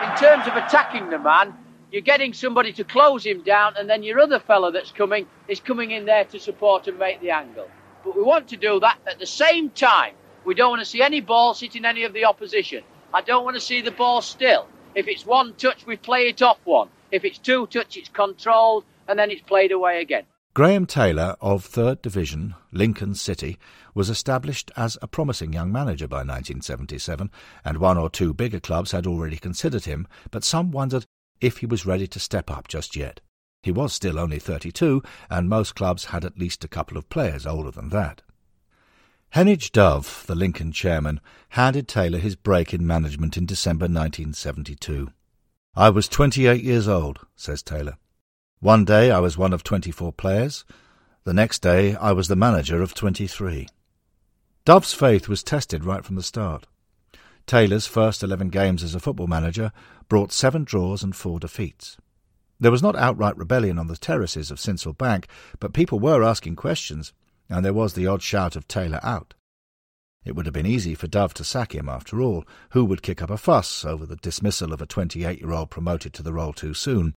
In 0.04 0.18
terms 0.18 0.46
of 0.48 0.58
attacking 0.58 1.10
the 1.10 1.18
man, 1.18 1.54
you're 1.94 2.02
getting 2.02 2.34
somebody 2.34 2.74
to 2.74 2.84
close 2.84 3.26
him 3.26 3.42
down, 3.44 3.76
and 3.78 3.90
then 3.90 4.04
your 4.04 4.20
other 4.20 4.38
fellow 4.38 4.72
that's 4.72 4.92
coming 4.92 5.28
is 5.48 5.62
coming 5.62 5.92
in 5.92 6.04
there 6.04 6.26
to 6.26 6.42
support 6.42 6.90
and 6.90 7.00
make 7.00 7.22
the 7.22 7.30
angle. 7.30 7.70
But 8.04 8.18
we 8.18 8.22
want 8.22 8.50
to 8.50 8.58
do 8.58 8.82
that 8.82 8.98
at 9.08 9.18
the 9.18 9.26
same 9.26 9.70
time. 9.70 10.14
We 10.44 10.56
don't 10.56 10.72
want 10.72 10.82
to 10.82 10.86
see 10.86 11.02
any 11.02 11.22
ball 11.22 11.54
hitting 11.54 11.86
any 11.86 12.04
of 12.04 12.12
the 12.12 12.26
opposition. 12.26 12.84
I 13.14 13.22
don't 13.22 13.46
want 13.46 13.56
to 13.56 13.62
see 13.62 13.80
the 13.80 13.92
ball 13.92 14.22
still. 14.22 14.68
If 14.94 15.08
it's 15.08 15.26
one 15.26 15.54
touch, 15.54 15.86
we 15.86 15.96
play 15.96 16.28
it 16.28 16.42
off 16.42 16.60
one. 16.66 16.90
If 17.14 17.24
it's 17.24 17.38
two 17.38 17.68
touch, 17.68 17.96
it's 17.96 18.10
controlled, 18.10 18.84
and 19.08 19.18
then 19.18 19.32
it's 19.32 19.42
played 19.42 19.72
away 19.72 20.02
again. 20.02 20.26
Graham 20.56 20.86
Taylor 20.86 21.36
of 21.42 21.68
3rd 21.68 22.02
Division, 22.02 22.56
Lincoln 22.72 23.14
City, 23.14 23.58
was 23.96 24.10
established 24.12 24.70
as 24.78 25.00
a 25.02 25.08
promising 25.08 25.54
young 25.54 25.72
manager 25.72 26.08
by 26.08 26.18
1977, 26.18 27.32
and 27.64 27.78
one 27.80 27.98
or 27.98 28.12
two 28.12 28.34
bigger 28.34 28.60
clubs 28.60 28.92
had 28.92 29.08
already 29.08 29.38
considered 29.38 29.86
him, 29.86 30.08
but 30.30 30.44
some 30.44 30.70
wondered 30.70 31.06
if 31.42 31.58
he 31.58 31.66
was 31.66 31.88
ready 31.88 32.06
to 32.06 32.20
step 32.20 32.52
up 32.52 32.68
just 32.68 32.96
yet. 32.96 33.22
He 33.64 33.72
was 33.72 33.94
still 33.94 34.20
only 34.20 34.38
32, 34.38 35.02
and 35.28 35.50
most 35.50 35.74
clubs 35.74 36.06
had 36.06 36.24
at 36.24 36.38
least 36.38 36.64
a 36.64 36.68
couple 36.68 36.98
of 36.98 37.10
players 37.10 37.48
older 37.48 37.72
than 37.72 37.90
that. 37.90 38.22
Heneage 39.34 39.72
Dove, 39.72 40.24
the 40.28 40.36
Lincoln 40.36 40.72
chairman, 40.72 41.20
handed 41.50 41.88
Taylor 41.88 42.20
his 42.20 42.36
break 42.36 42.74
in 42.74 42.86
management 42.86 43.38
in 43.38 43.46
December 43.46 43.86
1972. 43.86 45.10
I 45.76 45.90
was 45.90 46.08
28 46.08 46.64
years 46.64 46.88
old, 46.88 47.20
says 47.36 47.64
Taylor. 47.64 47.98
One 48.60 48.86
day 48.86 49.12
I 49.12 49.20
was 49.20 49.38
one 49.38 49.52
of 49.52 49.64
24 49.64 50.14
players. 50.14 50.64
The 51.26 51.34
next 51.34 51.62
day 51.62 51.96
I 51.96 52.12
was 52.12 52.28
the 52.28 52.36
manager 52.36 52.82
of 52.82 52.94
23. 52.94 53.68
Dove's 54.66 54.96
faith 54.96 55.28
was 55.28 55.44
tested 55.44 55.86
right 55.86 56.04
from 56.04 56.16
the 56.16 56.24
start. 56.24 56.66
Taylor's 57.46 57.86
first 57.86 58.24
11 58.24 58.50
games 58.50 58.82
as 58.82 58.96
a 58.96 59.00
football 59.00 59.28
manager 59.28 59.72
brought 60.10 60.32
seven 60.32 60.64
draws 60.64 61.04
and 61.04 61.16
four 61.16 61.40
defeats. 61.40 61.98
There 62.60 62.72
was 62.72 62.82
not 62.82 62.96
outright 62.96 63.38
rebellion 63.38 63.78
on 63.78 63.86
the 63.86 63.96
terraces 63.96 64.50
of 64.50 64.58
Sincil 64.58 64.98
Bank, 64.98 65.28
but 65.60 65.76
people 65.76 66.00
were 66.00 66.24
asking 66.24 66.56
questions, 66.56 67.14
and 67.48 67.64
there 67.64 67.76
was 67.76 67.94
the 67.94 68.08
odd 68.08 68.24
shout 68.24 68.56
of 68.56 68.68
Taylor 68.68 69.00
out. 69.04 69.36
It 70.26 70.36
would 70.36 70.48
have 70.48 70.54
been 70.54 70.66
easy 70.66 70.96
for 70.96 71.06
Dove 71.06 71.36
to 71.36 71.44
sack 71.44 71.76
him, 71.76 71.88
after 71.88 72.20
all. 72.20 72.44
Who 72.72 72.86
would 72.86 73.04
kick 73.04 73.22
up 73.22 73.30
a 73.30 73.38
fuss 73.38 73.86
over 73.86 74.08
the 74.08 74.16
dismissal 74.16 74.74
of 74.74 74.82
a 74.82 74.88
28 74.88 75.42
year 75.42 75.52
old 75.52 75.70
promoted 75.70 76.12
to 76.14 76.24
the 76.24 76.34
role 76.34 76.54
too 76.54 76.74
soon? 76.74 77.14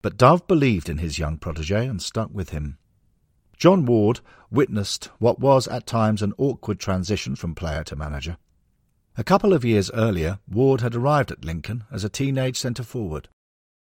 But 0.00 0.16
Dove 0.16 0.46
believed 0.46 0.88
in 0.88 0.98
his 0.98 1.18
young 1.18 1.38
protege 1.38 1.88
and 1.88 2.00
stuck 2.00 2.30
with 2.32 2.50
him. 2.50 2.78
John 3.56 3.84
Ward 3.86 4.20
witnessed 4.50 5.06
what 5.18 5.38
was 5.38 5.68
at 5.68 5.86
times 5.86 6.22
an 6.22 6.32
awkward 6.38 6.78
transition 6.78 7.36
from 7.36 7.54
player 7.54 7.84
to 7.84 7.96
manager. 7.96 8.36
A 9.16 9.24
couple 9.24 9.52
of 9.52 9.64
years 9.64 9.90
earlier, 9.92 10.38
Ward 10.50 10.80
had 10.80 10.94
arrived 10.94 11.30
at 11.30 11.44
Lincoln 11.44 11.84
as 11.90 12.04
a 12.04 12.08
teenage 12.08 12.58
centre 12.58 12.82
forward. 12.82 13.28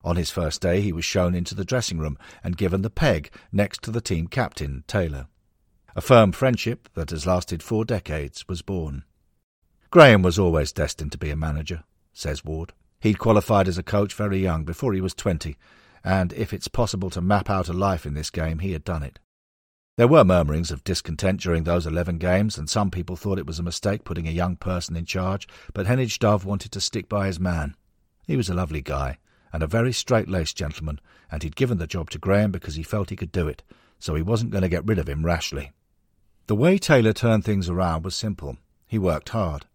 On 0.03 0.17
his 0.17 0.31
first 0.31 0.63
day, 0.63 0.81
he 0.81 0.93
was 0.93 1.05
shown 1.05 1.35
into 1.35 1.55
the 1.55 1.65
dressing 1.65 1.99
room 1.99 2.17
and 2.43 2.57
given 2.57 2.81
the 2.81 2.89
peg 2.89 3.31
next 3.53 3.83
to 3.83 3.91
the 3.91 4.01
team 4.01 4.29
captain, 4.29 4.83
Taylor. 4.87 5.27
A 5.95 6.01
firm 6.01 6.33
friendship 6.33 6.89
that 6.95 7.11
has 7.11 7.27
lasted 7.27 7.63
four 7.63 7.85
decades 7.85 8.49
was 8.49 8.63
born. 8.63 9.05
Graham 9.91 10.23
was 10.23 10.39
always 10.39 10.73
destined 10.73 11.13
to 11.13 11.19
be 11.19 11.31
a 11.31 11.37
manager, 11.37 11.85
says 12.13 12.45
Ward. 12.45 12.73
He'd 13.01 13.19
qualified 13.19 13.69
as 13.69 13.77
a 13.77 13.83
coach 13.83 14.15
very 14.15 14.39
young, 14.39 14.65
before 14.65 14.95
he 14.95 15.01
was 15.01 15.15
twenty, 15.15 15.57
and 16.03 16.33
if 16.33 16.53
it's 16.53 16.69
possible 16.69 17.11
to 17.11 17.21
map 17.21 17.51
out 17.51 17.69
a 17.69 17.73
life 17.73 18.07
in 18.07 18.15
this 18.15 18.31
game, 18.31 18.61
he 18.61 18.73
had 18.73 18.85
done 18.85 19.03
it. 19.03 19.19
There 19.97 20.09
were 20.09 20.25
murmurings 20.25 20.71
of 20.71 20.85
discontent 20.85 21.41
during 21.41 21.65
those 21.65 21.87
eleven 21.87 22.19
games, 22.19 22.57
and 22.57 22.71
some 22.71 22.91
people 22.91 23.17
thought 23.17 23.39
it 23.39 23.47
was 23.47 23.59
a 23.59 23.63
mistake 23.63 24.05
putting 24.05 24.27
a 24.27 24.33
young 24.33 24.57
person 24.57 24.97
in 24.97 25.05
charge, 25.05 25.47
but 25.75 25.87
Heneage 25.87 26.19
Dove 26.19 26.45
wanted 26.45 26.73
to 26.73 26.81
stick 26.81 27.09
by 27.09 27.27
his 27.27 27.39
man. 27.39 27.75
He 28.27 28.37
was 28.37 28.49
a 28.49 28.55
lovely 28.55 28.81
guy, 28.81 29.19
and 29.53 29.63
a 29.63 29.67
very 29.67 29.93
straight-laced 29.93 30.57
gentleman, 30.57 31.01
and 31.31 31.43
he'd 31.43 31.57
given 31.57 31.79
the 31.79 31.87
job 31.87 32.09
to 32.11 32.19
Graham 32.19 32.51
because 32.51 32.77
he 32.77 32.83
felt 32.83 33.11
he 33.11 33.17
could 33.17 33.33
do 33.33 33.47
it, 33.47 33.63
so 33.99 34.15
he 34.15 34.23
wasn't 34.23 34.53
going 34.53 34.63
to 34.63 34.69
get 34.69 34.87
rid 34.87 34.99
of 34.99 35.09
him 35.09 35.27
rashly. 35.27 35.73
The 36.47 36.55
way 36.55 36.79
Taylor 36.79 37.13
turned 37.13 37.45
things 37.45 37.69
around 37.69 38.05
was 38.05 38.15
simple. 38.15 38.57
He 38.87 38.99
worked 38.99 39.29
hard. 39.31 39.67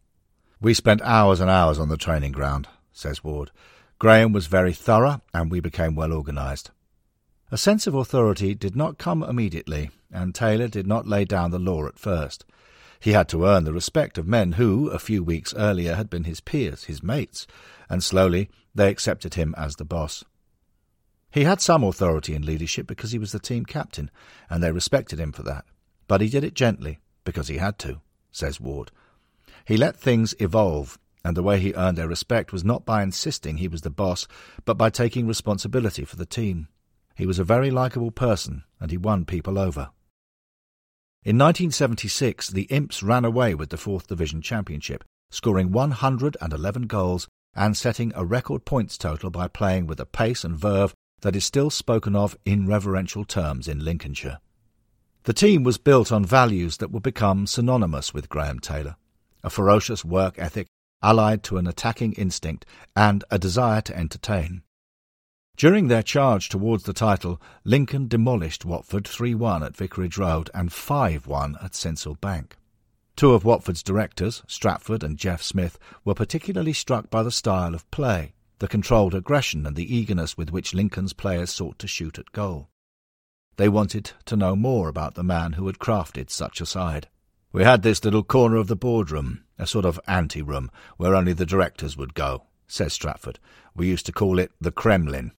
We 0.60 0.74
spent 0.74 1.02
hours 1.04 1.40
and 1.40 1.50
hours 1.50 1.78
on 1.78 1.90
the 1.90 1.98
training 1.98 2.32
ground, 2.32 2.68
says 2.92 3.24
Ward. 3.24 3.52
Graham 4.00 4.34
was 4.34 4.48
very 4.48 4.74
thorough, 4.74 5.22
and 5.34 5.52
we 5.52 5.60
became 5.60 5.96
well 5.96 6.12
organised. 6.12 6.72
A 7.52 7.58
sense 7.58 7.86
of 7.86 7.94
authority 7.94 8.56
did 8.56 8.76
not 8.76 8.98
come 8.98 9.22
immediately, 9.22 9.92
and 10.12 10.34
Taylor 10.34 10.68
did 10.68 10.88
not 10.88 11.08
lay 11.08 11.26
down 11.26 11.52
the 11.52 11.60
law 11.60 11.86
at 11.86 12.00
first. 12.00 12.44
He 13.00 13.12
had 13.12 13.30
to 13.30 13.46
earn 13.46 13.66
the 13.66 13.74
respect 13.74 14.18
of 14.18 14.28
men 14.28 14.54
who, 14.54 14.90
a 14.90 14.98
few 14.98 15.24
weeks 15.24 15.54
earlier, 15.56 15.94
had 15.94 16.10
been 16.10 16.24
his 16.24 16.40
peers, 16.40 16.86
his 16.86 17.04
mates, 17.04 17.46
and 17.88 18.04
slowly 18.04 18.50
they 18.74 18.90
accepted 18.90 19.36
him 19.36 19.54
as 19.58 19.76
the 19.76 19.86
boss. 19.86 20.24
He 21.30 21.44
had 21.44 21.62
some 21.62 21.84
authority 21.84 22.34
and 22.34 22.44
leadership 22.44 22.88
because 22.88 23.12
he 23.12 23.20
was 23.20 23.32
the 23.32 23.40
team 23.40 23.64
captain, 23.64 24.10
and 24.50 24.64
they 24.64 24.72
respected 24.72 25.20
him 25.20 25.32
for 25.32 25.44
that. 25.44 25.66
But 26.08 26.22
he 26.22 26.30
did 26.30 26.44
it 26.44 26.56
gently, 26.56 27.00
because 27.26 27.48
he 27.48 27.58
had 27.58 27.78
to, 27.80 28.02
says 28.32 28.60
Ward. 28.60 28.90
He 29.66 29.78
let 29.78 29.96
things 29.96 30.34
evolve, 30.40 30.98
and 31.24 31.38
the 31.38 31.44
way 31.44 31.60
he 31.60 31.74
earned 31.76 31.98
their 31.98 32.08
respect 32.08 32.52
was 32.52 32.64
not 32.64 32.86
by 32.86 33.04
insisting 33.04 33.58
he 33.58 33.68
was 33.68 33.82
the 33.82 33.92
boss, 33.92 34.28
but 34.64 34.80
by 34.80 34.90
taking 34.90 35.28
responsibility 35.28 36.06
for 36.06 36.16
the 36.16 36.26
team. 36.26 36.70
He 37.16 37.26
was 37.26 37.40
a 37.40 37.44
very 37.44 37.72
likable 37.72 38.12
person, 38.12 38.64
and 38.80 38.92
he 38.92 38.98
won 38.98 39.26
people 39.26 39.58
over. 39.58 39.90
In 41.24 41.38
1976, 41.38 42.50
the 42.50 42.64
Imps 42.64 43.02
ran 43.02 43.26
away 43.26 43.56
with 43.56 43.70
the 43.70 43.78
4th 43.78 44.08
Division 44.08 44.42
Championship, 44.42 45.04
scoring 45.32 45.72
111 45.72 46.84
goals 46.84 47.28
and 47.56 47.76
setting 47.76 48.12
a 48.16 48.26
record 48.26 48.66
points 48.66 48.98
total 48.98 49.30
by 49.30 49.48
playing 49.48 49.88
with 49.88 50.00
a 50.00 50.06
pace 50.06 50.44
and 50.44 50.58
verve 50.58 50.94
that 51.22 51.36
is 51.36 51.46
still 51.46 51.70
spoken 51.70 52.16
of 52.16 52.38
in 52.46 52.68
reverential 52.68 53.26
terms 53.26 53.68
in 53.68 53.84
Lincolnshire. 53.84 54.40
The 55.24 55.34
team 55.34 55.64
was 55.64 55.80
built 55.80 56.12
on 56.12 56.26
values 56.26 56.78
that 56.78 56.92
would 56.92 57.02
become 57.02 57.48
synonymous 57.48 58.14
with 58.14 58.30
Graham 58.30 58.60
Taylor 58.60 58.98
a 59.46 59.50
ferocious 59.50 60.04
work 60.04 60.40
ethic 60.40 60.68
allied 61.04 61.44
to 61.44 61.58
an 61.58 61.68
attacking 61.68 62.14
instinct 62.14 62.66
and 62.96 63.24
a 63.30 63.38
desire 63.38 63.80
to 63.80 63.96
entertain. 63.96 64.64
During 65.58 65.88
their 65.88 66.04
charge 66.04 66.50
towards 66.50 66.84
the 66.84 66.92
title, 66.92 67.42
Lincoln 67.64 68.10
demolished 68.10 68.66
Watford 68.66 69.06
3-1 69.06 69.66
at 69.66 69.78
Vicarage 69.78 70.18
Road 70.18 70.50
and 70.54 70.70
5-1 70.70 71.64
at 71.64 71.72
Sincil 71.72 72.20
Bank. 72.20 72.58
Two 73.16 73.32
of 73.34 73.46
Watford's 73.46 73.82
directors, 73.82 74.44
Stratford 74.48 75.02
and 75.02 75.18
Jeff 75.18 75.42
Smith, 75.42 75.80
were 76.04 76.14
particularly 76.14 76.74
struck 76.74 77.10
by 77.10 77.24
the 77.24 77.32
style 77.32 77.74
of 77.74 77.90
play, 77.90 78.34
the 78.60 78.68
controlled 78.68 79.16
aggression 79.16 79.66
and 79.66 79.78
the 79.78 79.96
eagerness 79.96 80.36
with 80.36 80.52
which 80.52 80.74
Lincoln's 80.74 81.14
players 81.14 81.52
sought 81.52 81.80
to 81.80 81.88
shoot 81.88 82.20
at 82.20 82.34
goal. 82.34 82.68
They 83.56 83.70
wanted 83.70 84.12
to 84.26 84.36
know 84.36 84.58
more 84.58 84.90
about 84.90 85.16
the 85.16 85.24
man 85.24 85.54
who 85.54 85.68
had 85.68 85.80
crafted 85.80 86.30
such 86.30 86.60
a 86.60 86.66
side. 86.66 87.08
We 87.54 87.64
had 87.64 87.82
this 87.82 88.04
little 88.04 88.24
corner 88.24 88.58
of 88.58 88.68
the 88.68 88.76
boardroom, 88.76 89.46
a 89.58 89.66
sort 89.66 89.86
of 89.86 90.02
ante-room, 90.06 90.70
where 90.98 91.16
only 91.16 91.32
the 91.32 91.46
directors 91.46 91.96
would 91.96 92.14
go, 92.14 92.44
says 92.68 92.92
Stratford. 92.92 93.40
We 93.74 93.88
used 93.88 94.06
to 94.08 94.12
call 94.12 94.38
it 94.38 94.52
the 94.60 94.74
Kremlin 94.74 95.32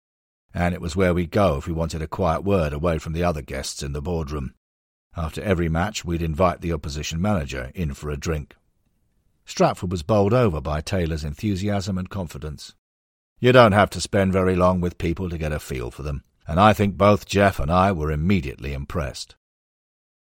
and 0.58 0.74
it 0.74 0.82
was 0.82 0.96
where 0.96 1.14
we'd 1.14 1.30
go 1.30 1.58
if 1.58 1.68
we 1.68 1.74
wanted 1.74 2.02
a 2.02 2.08
quiet 2.08 2.44
word 2.44 2.74
away 2.74 2.98
from 2.98 3.14
the 3.14 3.24
other 3.24 3.44
guests 3.44 3.84
in 3.84 3.94
the 3.94 4.02
boardroom. 4.02 4.56
After 5.16 5.40
every 5.44 5.70
match, 5.70 6.04
we'd 6.04 6.24
invite 6.24 6.62
the 6.62 6.74
opposition 6.74 7.22
manager 7.22 7.72
in 7.76 7.94
for 7.94 8.10
a 8.10 8.18
drink. 8.18 8.56
Stratford 9.46 9.92
was 9.92 10.02
bowled 10.02 10.34
over 10.34 10.60
by 10.60 10.82
Taylor's 10.82 11.24
enthusiasm 11.24 11.96
and 11.96 12.10
confidence. 12.10 12.74
You 13.40 13.52
don't 13.52 13.74
have 13.74 13.92
to 13.92 14.02
spend 14.02 14.34
very 14.34 14.56
long 14.56 14.82
with 14.82 14.98
people 14.98 15.30
to 15.30 15.38
get 15.38 15.52
a 15.52 15.60
feel 15.60 15.92
for 15.92 16.02
them, 16.02 16.24
and 16.48 16.60
I 16.60 16.74
think 16.74 16.98
both 16.98 17.28
Jeff 17.28 17.60
and 17.60 17.72
I 17.72 17.92
were 17.92 18.12
immediately 18.12 18.74
impressed. 18.74 19.36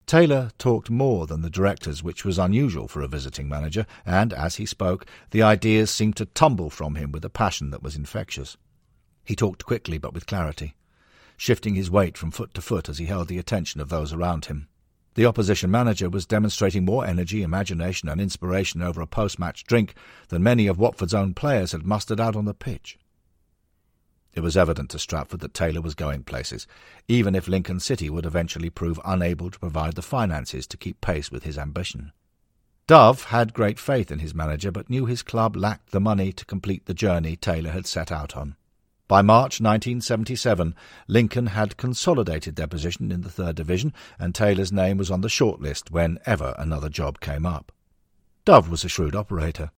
Taylor 0.05 0.51
talked 0.59 0.91
more 0.91 1.25
than 1.25 1.41
the 1.41 1.49
directors, 1.49 2.03
which 2.03 2.23
was 2.23 2.37
unusual 2.37 2.87
for 2.87 3.01
a 3.01 3.07
visiting 3.07 3.49
manager, 3.49 3.87
and 4.05 4.31
as 4.33 4.57
he 4.57 4.67
spoke, 4.67 5.07
the 5.31 5.41
ideas 5.41 5.89
seemed 5.89 6.15
to 6.17 6.25
tumble 6.25 6.69
from 6.69 6.93
him 6.93 7.11
with 7.11 7.25
a 7.25 7.29
passion 7.29 7.71
that 7.71 7.81
was 7.81 7.95
infectious. 7.95 8.55
He 9.27 9.35
talked 9.35 9.65
quickly 9.65 9.97
but 9.97 10.13
with 10.13 10.25
clarity, 10.25 10.73
shifting 11.35 11.75
his 11.75 11.91
weight 11.91 12.17
from 12.17 12.31
foot 12.31 12.53
to 12.53 12.61
foot 12.61 12.87
as 12.87 12.97
he 12.97 13.07
held 13.07 13.27
the 13.27 13.37
attention 13.37 13.81
of 13.81 13.89
those 13.89 14.13
around 14.13 14.45
him. 14.45 14.69
The 15.15 15.25
opposition 15.25 15.69
manager 15.69 16.09
was 16.09 16.25
demonstrating 16.25 16.85
more 16.85 17.05
energy, 17.05 17.43
imagination, 17.43 18.07
and 18.07 18.21
inspiration 18.21 18.81
over 18.81 19.01
a 19.01 19.05
post 19.05 19.37
match 19.37 19.65
drink 19.65 19.95
than 20.29 20.43
many 20.43 20.67
of 20.67 20.79
Watford's 20.79 21.13
own 21.13 21.33
players 21.33 21.73
had 21.73 21.85
mustered 21.85 22.21
out 22.21 22.37
on 22.37 22.45
the 22.45 22.53
pitch. 22.53 22.97
It 24.33 24.39
was 24.39 24.55
evident 24.55 24.91
to 24.91 24.99
Stratford 24.99 25.41
that 25.41 25.53
Taylor 25.53 25.81
was 25.81 25.93
going 25.93 26.23
places, 26.23 26.65
even 27.09 27.35
if 27.35 27.49
Lincoln 27.49 27.81
City 27.81 28.09
would 28.09 28.25
eventually 28.25 28.69
prove 28.69 28.97
unable 29.03 29.51
to 29.51 29.59
provide 29.59 29.95
the 29.95 30.01
finances 30.01 30.65
to 30.67 30.77
keep 30.77 31.01
pace 31.01 31.31
with 31.31 31.43
his 31.43 31.57
ambition. 31.57 32.13
Dove 32.87 33.25
had 33.25 33.53
great 33.53 33.77
faith 33.77 34.09
in 34.09 34.19
his 34.19 34.33
manager, 34.33 34.71
but 34.71 34.89
knew 34.89 35.05
his 35.05 35.21
club 35.21 35.57
lacked 35.57 35.91
the 35.91 35.99
money 35.99 36.31
to 36.31 36.45
complete 36.45 36.85
the 36.85 36.93
journey 36.93 37.35
Taylor 37.35 37.71
had 37.71 37.85
set 37.85 38.09
out 38.09 38.37
on. 38.37 38.55
By 39.07 39.21
March 39.21 39.61
1977, 39.61 40.75
Lincoln 41.07 41.47
had 41.47 41.77
consolidated 41.77 42.57
their 42.57 42.67
position 42.67 43.09
in 43.09 43.21
the 43.21 43.29
third 43.29 43.55
division, 43.55 43.93
and 44.19 44.35
Taylor's 44.35 44.73
name 44.73 44.97
was 44.97 45.09
on 45.09 45.21
the 45.21 45.29
shortlist 45.29 45.91
whenever 45.91 46.53
another 46.57 46.89
job 46.89 47.21
came 47.21 47.45
up. 47.45 47.71
Dove 48.43 48.69
was 48.69 48.83
a 48.83 48.89
shrewd 48.89 49.15
operator. 49.15 49.71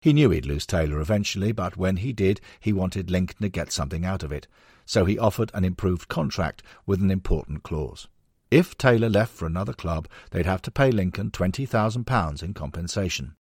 He 0.00 0.12
knew 0.12 0.30
he'd 0.30 0.46
lose 0.46 0.66
Taylor 0.66 1.00
eventually, 1.00 1.52
but 1.52 1.76
when 1.76 1.98
he 1.98 2.12
did, 2.12 2.40
he 2.58 2.72
wanted 2.72 3.08
Lincoln 3.08 3.38
to 3.42 3.48
get 3.48 3.70
something 3.70 4.04
out 4.04 4.24
of 4.24 4.32
it, 4.32 4.48
so 4.84 5.04
he 5.04 5.16
offered 5.16 5.52
an 5.54 5.64
improved 5.64 6.08
contract 6.08 6.60
with 6.84 7.00
an 7.00 7.10
important 7.12 7.62
clause. 7.62 8.08
If 8.50 8.76
Taylor 8.76 9.08
left 9.08 9.32
for 9.32 9.46
another 9.46 9.72
club, 9.72 10.08
they'd 10.32 10.44
have 10.44 10.62
to 10.62 10.72
pay 10.72 10.90
Lincoln 10.90 11.30
£20,000 11.30 12.42
in 12.42 12.52
compensation. 12.52 13.36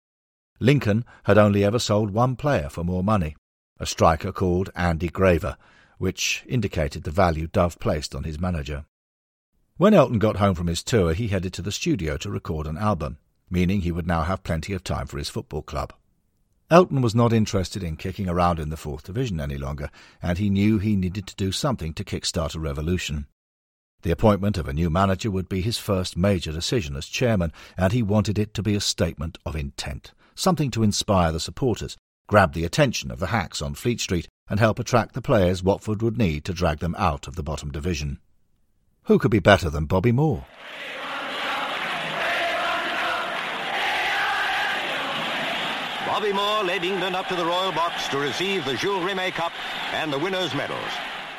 Lincoln 0.59 1.07
had 1.25 1.39
only 1.39 1.65
ever 1.65 1.79
sold 1.79 2.11
one 2.11 2.37
player 2.37 2.69
for 2.69 2.85
more 2.85 3.03
money, 3.03 3.37
a 3.81 3.87
striker 3.87 4.31
called 4.31 4.71
Andy 4.77 5.09
Graver, 5.09 5.57
which 5.97 6.45
indicated 6.47 7.03
the 7.03 7.11
value 7.11 7.47
Dove 7.47 7.79
placed 7.81 8.15
on 8.15 8.25
his 8.25 8.39
manager. 8.39 8.85
When 9.79 9.95
Elton 9.95 10.19
got 10.19 10.37
home 10.37 10.55
from 10.55 10.67
his 10.67 10.83
tour, 10.83 11.15
he 11.15 11.29
headed 11.29 11.55
to 11.55 11.63
the 11.63 11.73
studio 11.73 12.19
to 12.19 12.31
record 12.31 12.67
an 12.67 12.77
album, 12.77 13.17
meaning 13.49 13.81
he 13.81 13.91
would 13.91 14.07
now 14.07 14.23
have 14.23 14.43
plenty 14.43 14.75
of 14.75 14.85
time 14.85 15.07
for 15.07 15.17
his 15.17 15.31
football 15.31 15.63
club. 15.63 15.95
Elton 16.71 17.01
was 17.01 17.15
not 17.15 17.33
interested 17.33 17.83
in 17.83 17.97
kicking 17.97 18.29
around 18.29 18.61
in 18.61 18.69
the 18.69 18.77
fourth 18.77 19.05
division 19.05 19.41
any 19.41 19.57
longer, 19.57 19.91
and 20.23 20.37
he 20.37 20.51
knew 20.51 20.79
he 20.79 20.95
needed 20.95 21.27
to 21.27 21.35
do 21.35 21.51
something 21.51 21.95
to 21.95 22.05
kick-start 22.05 22.55
a 22.55 22.61
revolution. 22.61 23.27
The 24.03 24.11
appointment 24.11 24.59
of 24.59 24.69
a 24.69 24.73
new 24.75 24.91
manager 24.91 25.31
would 25.31 25.49
be 25.49 25.63
his 25.63 25.79
first 25.79 26.17
major 26.17 26.53
decision 26.53 26.97
as 26.97 27.07
chairman, 27.07 27.53
and 27.77 27.93
he 27.93 28.03
wanted 28.03 28.39
it 28.39 28.53
to 28.55 28.63
be 28.63 28.75
a 28.75 28.81
statement 28.81 29.39
of 29.45 29.57
intent, 29.57 30.13
something 30.35 30.71
to 30.73 30.83
inspire 30.83 31.33
the 31.33 31.41
supporters 31.41 31.97
grab 32.31 32.53
the 32.53 32.65
attention 32.65 33.11
of 33.11 33.19
the 33.19 33.27
hacks 33.27 33.61
on 33.61 33.75
Fleet 33.75 34.01
Street 34.01 34.29
and 34.49 34.61
help 34.61 34.79
attract 34.79 35.15
the 35.15 35.21
players 35.21 35.65
Watford 35.65 36.01
would 36.01 36.17
need 36.17 36.45
to 36.45 36.53
drag 36.53 36.79
them 36.79 36.95
out 36.97 37.27
of 37.27 37.35
the 37.35 37.43
bottom 37.43 37.73
division. 37.73 38.21
Who 39.07 39.19
could 39.19 39.33
be 39.33 39.41
better 39.41 39.69
than 39.69 39.87
Bobby 39.87 40.13
Moore? 40.13 40.47
Bobby 46.07 46.33
Moore 46.33 46.63
led 46.63 46.85
England 46.85 47.17
up 47.17 47.27
to 47.27 47.35
the 47.35 47.45
Royal 47.45 47.73
Box 47.73 48.07
to 48.11 48.19
receive 48.19 48.65
the 48.65 48.77
Jules 48.77 49.03
Rimet 49.03 49.33
Cup 49.33 49.51
and 49.95 50.13
the 50.13 50.19
winners' 50.19 50.55
medals. 50.55 50.93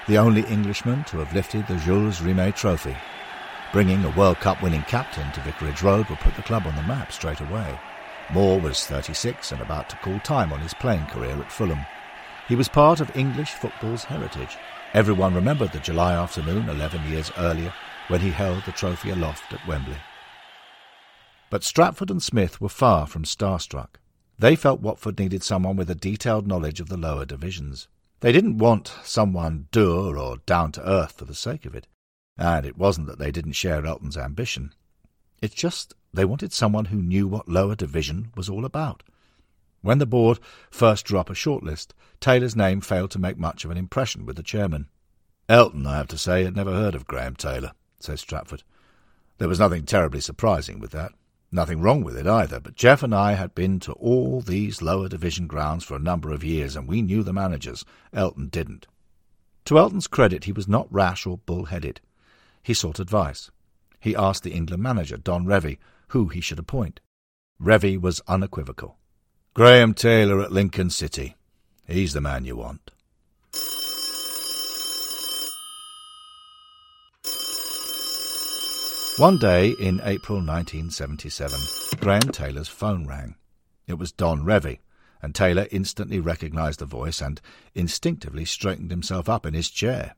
The 0.10 0.18
only 0.18 0.42
Englishman 0.42 1.06
to 1.06 1.20
have 1.20 1.34
lifted 1.34 1.66
the 1.68 1.78
Jules 1.78 2.20
Rimet 2.20 2.58
trophy. 2.58 2.98
Bringing 3.72 4.04
a 4.04 4.18
World 4.18 4.42
Cup 4.42 4.62
winning 4.62 4.84
captain 4.84 5.32
to 5.32 5.40
Vicarage 5.40 5.84
Road 5.84 6.10
would 6.10 6.20
put 6.20 6.36
the 6.36 6.44
club 6.44 6.68
on 6.68 6.76
the 6.76 6.84
map 6.84 7.14
straight 7.14 7.40
away. 7.40 7.80
Moore 8.34 8.62
was 8.62 8.86
36 8.86 9.52
and 9.52 9.62
about 9.62 9.90
to 9.90 9.98
call 9.98 10.18
time 10.20 10.54
on 10.54 10.62
his 10.62 10.74
playing 10.76 11.06
career 11.08 11.32
at 11.32 11.52
Fulham. 11.52 11.86
He 12.48 12.56
was 12.56 12.70
part 12.70 13.02
of 13.02 13.14
English 13.16 13.52
football's 13.52 14.06
heritage. 14.06 14.58
Everyone 14.94 15.36
remembered 15.36 15.74
the 15.74 15.80
July 15.80 16.14
afternoon 16.14 16.70
11 16.70 17.10
years 17.12 17.30
earlier 17.38 17.74
when 18.08 18.22
he 18.22 18.30
held 18.30 18.64
the 18.64 18.72
trophy 18.72 19.10
aloft 19.10 19.52
at 19.52 19.68
Wembley. 19.68 19.98
But 21.50 21.66
Stratford 21.66 22.10
and 22.10 22.24
Smith 22.24 22.62
were 22.62 22.70
far 22.70 23.06
from 23.06 23.26
starstruck. 23.26 24.00
They 24.40 24.56
felt 24.56 24.80
Watford 24.80 25.20
needed 25.20 25.44
someone 25.44 25.76
with 25.76 25.90
a 25.90 25.96
detailed 25.96 26.48
knowledge 26.48 26.80
of 26.80 26.88
the 26.88 26.98
lower 26.98 27.26
divisions. 27.26 27.90
They 28.22 28.32
didn't 28.32 28.60
want 28.60 28.94
someone 29.04 29.68
dour 29.72 30.18
or 30.18 30.38
down 30.46 30.72
to 30.74 30.90
earth 30.90 31.18
for 31.18 31.26
the 31.26 31.36
sake 31.36 31.66
of 31.66 31.76
it, 31.76 31.86
and 32.38 32.66
it 32.66 32.78
wasn't 32.78 33.08
that 33.08 33.20
they 33.20 33.32
didn't 33.32 33.54
share 33.54 33.86
Elton's 33.86 34.18
ambition. 34.18 34.74
It's 35.42 35.56
just 35.56 35.96
they 36.14 36.26
wanted 36.26 36.54
someone 36.54 36.86
who 36.86 37.02
knew 37.02 37.28
what 37.28 37.50
lower 37.50 37.76
division 37.76 38.32
was 38.36 38.50
all 38.50 38.66
about. 38.66 39.04
When 39.82 39.98
the 39.98 40.06
board 40.06 40.40
first 40.70 41.06
drew 41.06 41.18
up 41.18 41.30
a 41.30 41.34
shortlist, 41.34 41.94
Taylor's 42.20 42.56
name 42.56 42.82
failed 42.82 43.10
to 43.12 43.20
make 43.20 43.38
much 43.38 43.66
of 43.66 43.72
an 43.72 43.78
impression 43.78 44.26
with 44.26 44.36
the 44.36 44.44
chairman. 44.44 44.88
Elton, 45.50 45.88
I 45.88 45.98
have 45.98 46.08
to 46.10 46.18
say, 46.18 46.44
had 46.44 46.56
never 46.56 46.72
heard 46.72 46.94
of 46.94 47.08
Graham 47.08 47.36
Taylor, 47.36 47.72
says 48.00 48.22
Stratford. 48.22 48.64
There 49.40 49.50
was 49.50 49.60
nothing 49.60 49.86
terribly 49.86 50.22
surprising 50.22 50.80
with 50.80 50.92
that. 50.92 51.14
Nothing 51.52 51.82
wrong 51.82 52.04
with 52.04 52.16
it 52.16 52.28
either, 52.28 52.60
but 52.60 52.76
Jeff 52.76 53.02
and 53.02 53.14
I 53.14 53.34
had 53.34 53.56
been 53.56 53.80
to 53.82 53.94
all 53.94 54.42
these 54.42 54.82
lower 54.82 55.10
division 55.10 55.48
grounds 55.48 55.84
for 55.84 55.96
a 55.96 56.00
number 56.00 56.32
of 56.32 56.44
years, 56.44 56.76
and 56.76 56.88
we 56.88 57.02
knew 57.02 57.24
the 57.24 57.34
managers. 57.34 57.84
Elton 58.14 58.48
didn't. 58.48 58.86
To 59.66 59.80
Elton's 59.80 60.08
credit, 60.08 60.44
he 60.44 60.52
was 60.52 60.68
not 60.68 60.88
rash 60.94 61.26
or 61.26 61.40
bull-headed. 61.40 62.00
He 62.62 62.74
sought 62.74 63.00
advice. 63.00 63.50
He 64.02 64.16
asked 64.16 64.44
the 64.44 64.52
England 64.52 64.82
manager, 64.82 65.16
Don 65.16 65.46
Revie, 65.46 65.78
who 66.08 66.28
he 66.28 66.42
should 66.42 66.60
appoint. 66.60 67.00
Revie 67.62 68.02
was 68.02 68.20
unequivocal. 68.28 68.98
Graham 69.54 69.94
Taylor 69.94 70.42
at 70.42 70.52
Lincoln 70.52 70.90
City. 70.90 71.36
He's 71.88 72.14
the 72.14 72.20
man 72.20 72.44
you 72.44 72.56
want. 72.56 72.92
One 79.18 79.38
day 79.38 79.76
in 79.80 80.02
April 80.04 80.40
1977, 80.40 81.60
Graham 82.00 82.32
Taylor's 82.32 82.70
phone 82.70 83.06
rang. 83.06 83.36
It 83.86 84.00
was 84.00 84.12
Don 84.12 84.44
Revie, 84.44 84.80
and 85.22 85.36
Taylor 85.36 85.68
instantly 85.70 86.20
recognized 86.20 86.80
the 86.80 86.86
voice 86.86 87.22
and 87.22 87.40
instinctively 87.76 88.46
straightened 88.46 88.90
himself 88.90 89.30
up 89.30 89.46
in 89.46 89.54
his 89.54 89.70
chair. 89.70 90.16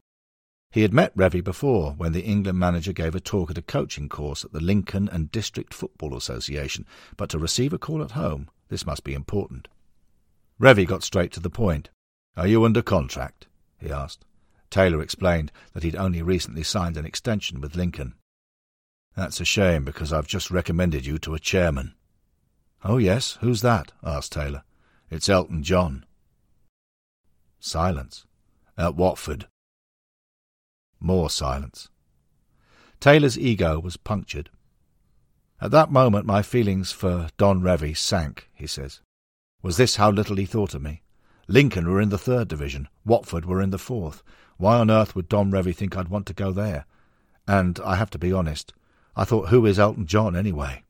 He 0.73 0.81
had 0.81 0.91
met 0.91 1.15
Revie 1.15 1.43
before 1.43 1.91
when 1.91 2.13
the 2.13 2.23
England 2.23 2.57
manager 2.57 2.93
gave 2.93 3.13
a 3.13 3.19
talk 3.19 3.51
at 3.51 3.59
a 3.59 3.61
coaching 3.61 4.09
course 4.09 4.43
at 4.43 4.53
the 4.53 4.59
Lincoln 4.59 5.07
and 5.07 5.31
District 5.31 5.71
Football 5.71 6.17
Association, 6.17 6.87
but 7.15 7.29
to 7.29 7.37
receive 7.37 7.73
a 7.73 7.77
call 7.77 8.01
at 8.01 8.11
home, 8.11 8.49
this 8.69 8.83
must 8.83 9.03
be 9.03 9.13
important. 9.13 9.67
Revie 10.59 10.87
got 10.87 11.03
straight 11.03 11.31
to 11.33 11.39
the 11.39 11.51
point. 11.51 11.91
Are 12.35 12.47
you 12.47 12.65
under 12.65 12.81
contract? 12.81 13.45
he 13.77 13.91
asked. 13.91 14.25
Taylor 14.71 14.99
explained 14.99 15.51
that 15.73 15.83
he'd 15.83 15.95
only 15.95 16.23
recently 16.23 16.63
signed 16.63 16.97
an 16.97 17.05
extension 17.05 17.61
with 17.61 17.75
Lincoln. 17.75 18.15
That's 19.15 19.39
a 19.39 19.45
shame, 19.45 19.85
because 19.85 20.11
I've 20.11 20.25
just 20.25 20.49
recommended 20.49 21.05
you 21.05 21.19
to 21.19 21.35
a 21.35 21.39
chairman. 21.39 21.93
Oh, 22.83 22.97
yes, 22.97 23.37
who's 23.41 23.61
that? 23.61 23.91
asked 24.03 24.31
Taylor. 24.31 24.63
It's 25.11 25.29
Elton 25.29 25.61
John. 25.61 26.03
Silence. 27.59 28.25
At 28.75 28.95
Watford. 28.95 29.45
More 31.03 31.29
silence. 31.29 31.89
Taylor's 33.01 33.37
ego 33.37 33.77
was 33.77 33.97
punctured. 33.97 34.49
At 35.59 35.71
that 35.71 35.91
moment 35.91 36.25
my 36.25 36.41
feelings 36.41 36.93
for 36.93 37.27
Don 37.37 37.61
Revie 37.61 37.95
sank, 37.95 38.49
he 38.53 38.65
says. 38.65 39.01
Was 39.61 39.75
this 39.75 39.97
how 39.97 40.09
little 40.09 40.37
he 40.37 40.45
thought 40.45 40.73
of 40.73 40.81
me? 40.81 41.01
Lincoln 41.49 41.89
were 41.89 41.99
in 41.99 42.07
the 42.07 42.17
third 42.17 42.47
division. 42.47 42.87
Watford 43.05 43.43
were 43.43 43.61
in 43.61 43.71
the 43.71 43.77
fourth. 43.77 44.23
Why 44.55 44.77
on 44.77 44.89
earth 44.89 45.13
would 45.13 45.27
Don 45.27 45.51
Revie 45.51 45.75
think 45.75 45.97
I'd 45.97 46.07
want 46.07 46.25
to 46.27 46.33
go 46.33 46.53
there? 46.53 46.85
And 47.45 47.81
I 47.83 47.97
have 47.97 48.09
to 48.11 48.17
be 48.17 48.31
honest, 48.31 48.73
I 49.13 49.25
thought, 49.25 49.49
who 49.49 49.65
is 49.65 49.77
Elton 49.77 50.05
John 50.05 50.37
anyway? 50.37 50.83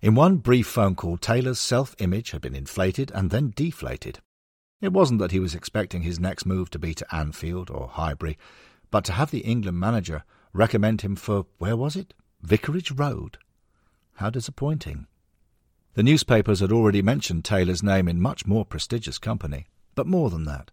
In 0.00 0.16
one 0.16 0.38
brief 0.38 0.66
phone 0.66 0.96
call, 0.96 1.16
Taylor's 1.18 1.60
self-image 1.60 2.32
had 2.32 2.40
been 2.40 2.56
inflated 2.56 3.12
and 3.14 3.30
then 3.30 3.52
deflated. 3.54 4.18
It 4.80 4.92
wasn't 4.92 5.20
that 5.20 5.30
he 5.30 5.38
was 5.38 5.54
expecting 5.54 6.02
his 6.02 6.18
next 6.18 6.46
move 6.46 6.68
to 6.70 6.80
be 6.80 6.94
to 6.94 7.14
Anfield 7.14 7.70
or 7.70 7.88
Highbury, 7.88 8.36
but 8.90 9.04
to 9.04 9.12
have 9.12 9.30
the 9.30 9.40
England 9.40 9.78
manager 9.78 10.24
recommend 10.52 11.02
him 11.02 11.16
for, 11.16 11.46
where 11.58 11.76
was 11.76 11.96
it? 11.96 12.14
Vicarage 12.42 12.92
Road. 12.92 13.38
How 14.14 14.30
disappointing. 14.30 15.06
The 15.94 16.02
newspapers 16.02 16.60
had 16.60 16.72
already 16.72 17.02
mentioned 17.02 17.44
Taylor's 17.44 17.82
name 17.82 18.08
in 18.08 18.20
much 18.20 18.46
more 18.46 18.64
prestigious 18.64 19.18
company, 19.18 19.66
but 19.94 20.06
more 20.06 20.30
than 20.30 20.44
that. 20.44 20.70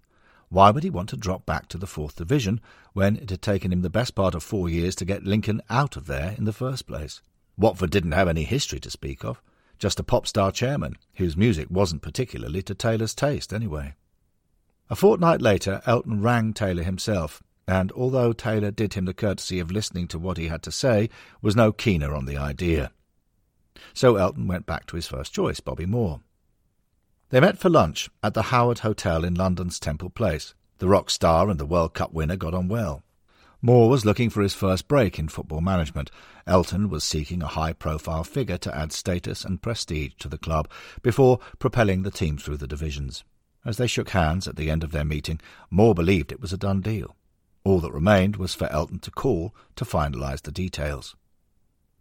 Why 0.49 0.69
would 0.69 0.84
he 0.84 0.89
want 0.89 1.10
to 1.10 1.17
drop 1.17 1.45
back 1.45 1.67
to 1.69 1.78
the 1.78 1.88
fourth 1.88 2.17
division 2.17 2.62
when 2.93 3.17
it 3.17 3.30
had 3.30 3.41
taken 3.41 3.73
him 3.73 3.82
the 3.82 3.89
best 3.89 4.13
part 4.13 4.36
of 4.36 4.43
four 4.43 4.69
years 4.69 4.95
to 4.95 5.06
get 5.06 5.23
Lincoln 5.23 5.62
out 5.69 5.97
of 5.97 6.06
there 6.06 6.36
in 6.38 6.43
the 6.43 6.54
first 6.54 6.86
place? 6.86 7.21
Watford 7.58 7.89
didn't 7.89 8.12
have 8.12 8.28
any 8.28 8.43
history 8.43 8.80
to 8.82 8.91
speak 8.91 9.23
of, 9.23 9.41
just 9.80 9.99
a 9.99 10.04
pop 10.04 10.28
star 10.28 10.52
chairman, 10.52 10.95
whose 11.15 11.36
music 11.36 11.67
wasn't 11.69 12.02
particularly 12.02 12.62
to 12.63 12.76
Taylor's 12.76 13.15
taste 13.15 13.52
anyway. 13.52 13.95
A 14.89 14.95
fortnight 14.95 15.41
later, 15.41 15.82
Elton 15.86 16.21
rang 16.21 16.54
Taylor 16.54 16.84
himself, 16.84 17.41
and 17.67 17.91
although 17.93 18.34
Taylor 18.34 18.71
did 18.71 18.93
him 18.93 19.06
the 19.06 19.13
courtesy 19.13 19.60
of 19.60 19.71
listening 19.71 20.08
to 20.10 20.19
what 20.19 20.38
he 20.38 20.47
had 20.47 20.63
to 20.63 20.71
say, 20.71 21.10
was 21.41 21.56
no 21.56 21.71
keener 21.71 22.13
on 22.13 22.26
the 22.26 22.38
idea. 22.38 22.91
So 23.93 24.15
Elton 24.15 24.47
went 24.47 24.65
back 24.65 24.86
to 24.88 24.95
his 24.95 25.08
first 25.08 25.34
choice, 25.34 25.60
Bobby 25.60 25.86
Moore. 25.86 26.21
They 27.30 27.39
met 27.39 27.58
for 27.58 27.69
lunch 27.69 28.10
at 28.21 28.34
the 28.34 28.43
Howard 28.43 28.80
Hotel 28.80 29.23
in 29.23 29.34
London's 29.34 29.80
Temple 29.80 30.10
Place. 30.10 30.54
The 30.78 30.88
rock 30.88 31.10
star 31.10 31.49
and 31.49 31.60
the 31.60 31.65
World 31.65 31.93
Cup 31.93 32.13
winner 32.13 32.36
got 32.36 32.54
on 32.54 32.67
well. 32.67 33.04
Moore 33.62 33.89
was 33.89 34.06
looking 34.06 34.30
for 34.30 34.41
his 34.41 34.54
first 34.54 34.89
break 34.89 35.17
in 35.17 35.30
football 35.30 35.62
management. 35.62 36.12
Elton 36.45 36.89
was 36.89 37.04
seeking 37.04 37.41
a 37.41 37.47
high-profile 37.47 38.26
figure 38.26 38.58
to 38.58 38.76
add 38.76 38.91
status 38.91 39.45
and 39.45 39.62
prestige 39.62 40.12
to 40.19 40.28
the 40.28 40.38
club 40.38 40.69
before 41.02 41.39
propelling 41.60 42.04
the 42.04 42.12
team 42.12 42.38
through 42.38 42.58
the 42.58 42.67
divisions. 42.67 43.23
As 43.63 43.78
they 43.78 43.88
shook 43.88 44.10
hands 44.10 44.47
at 44.47 44.58
the 44.58 44.69
end 44.69 44.84
of 44.84 44.91
their 44.91 45.06
meeting, 45.06 45.39
Moore 45.71 45.95
believed 45.95 46.32
it 46.32 46.41
was 46.41 46.52
a 46.52 46.58
done 46.58 46.82
deal. 46.82 47.15
All 47.63 47.80
that 47.80 47.93
remained 47.93 48.36
was 48.36 48.54
for 48.54 48.71
Elton 48.71 48.99
to 48.99 49.12
call 49.12 49.56
to 49.76 49.86
finalise 49.86 50.41
the 50.41 50.52
details. 50.52 51.15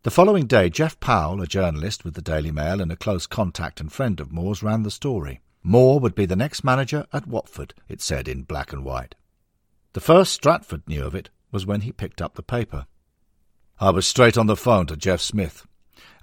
The 0.02 0.10
following 0.10 0.46
day, 0.46 0.68
Jeff 0.68 0.98
Powell, 0.98 1.40
a 1.40 1.46
journalist 1.46 2.04
with 2.04 2.14
the 2.14 2.22
Daily 2.22 2.50
Mail 2.50 2.80
and 2.80 2.90
a 2.90 2.96
close 2.96 3.28
contact 3.28 3.80
and 3.80 3.92
friend 3.92 4.18
of 4.18 4.32
Moore's, 4.32 4.62
ran 4.62 4.82
the 4.82 4.90
story. 4.90 5.40
Moore 5.62 6.00
would 6.00 6.16
be 6.16 6.26
the 6.26 6.34
next 6.34 6.64
manager 6.64 7.06
at 7.12 7.28
Watford, 7.28 7.74
it 7.88 8.00
said 8.00 8.26
in 8.26 8.42
black 8.42 8.72
and 8.72 8.84
white. 8.84 9.14
The 9.92 10.00
first 10.00 10.32
Stratford 10.32 10.88
knew 10.88 11.04
of 11.04 11.14
it 11.14 11.30
was 11.52 11.64
when 11.64 11.82
he 11.82 11.92
picked 11.92 12.20
up 12.20 12.34
the 12.34 12.42
paper. 12.42 12.86
I 13.78 13.90
was 13.90 14.06
straight 14.06 14.36
on 14.36 14.48
the 14.48 14.56
phone 14.56 14.86
to 14.86 14.96
Jeff 14.96 15.20
Smith, 15.20 15.66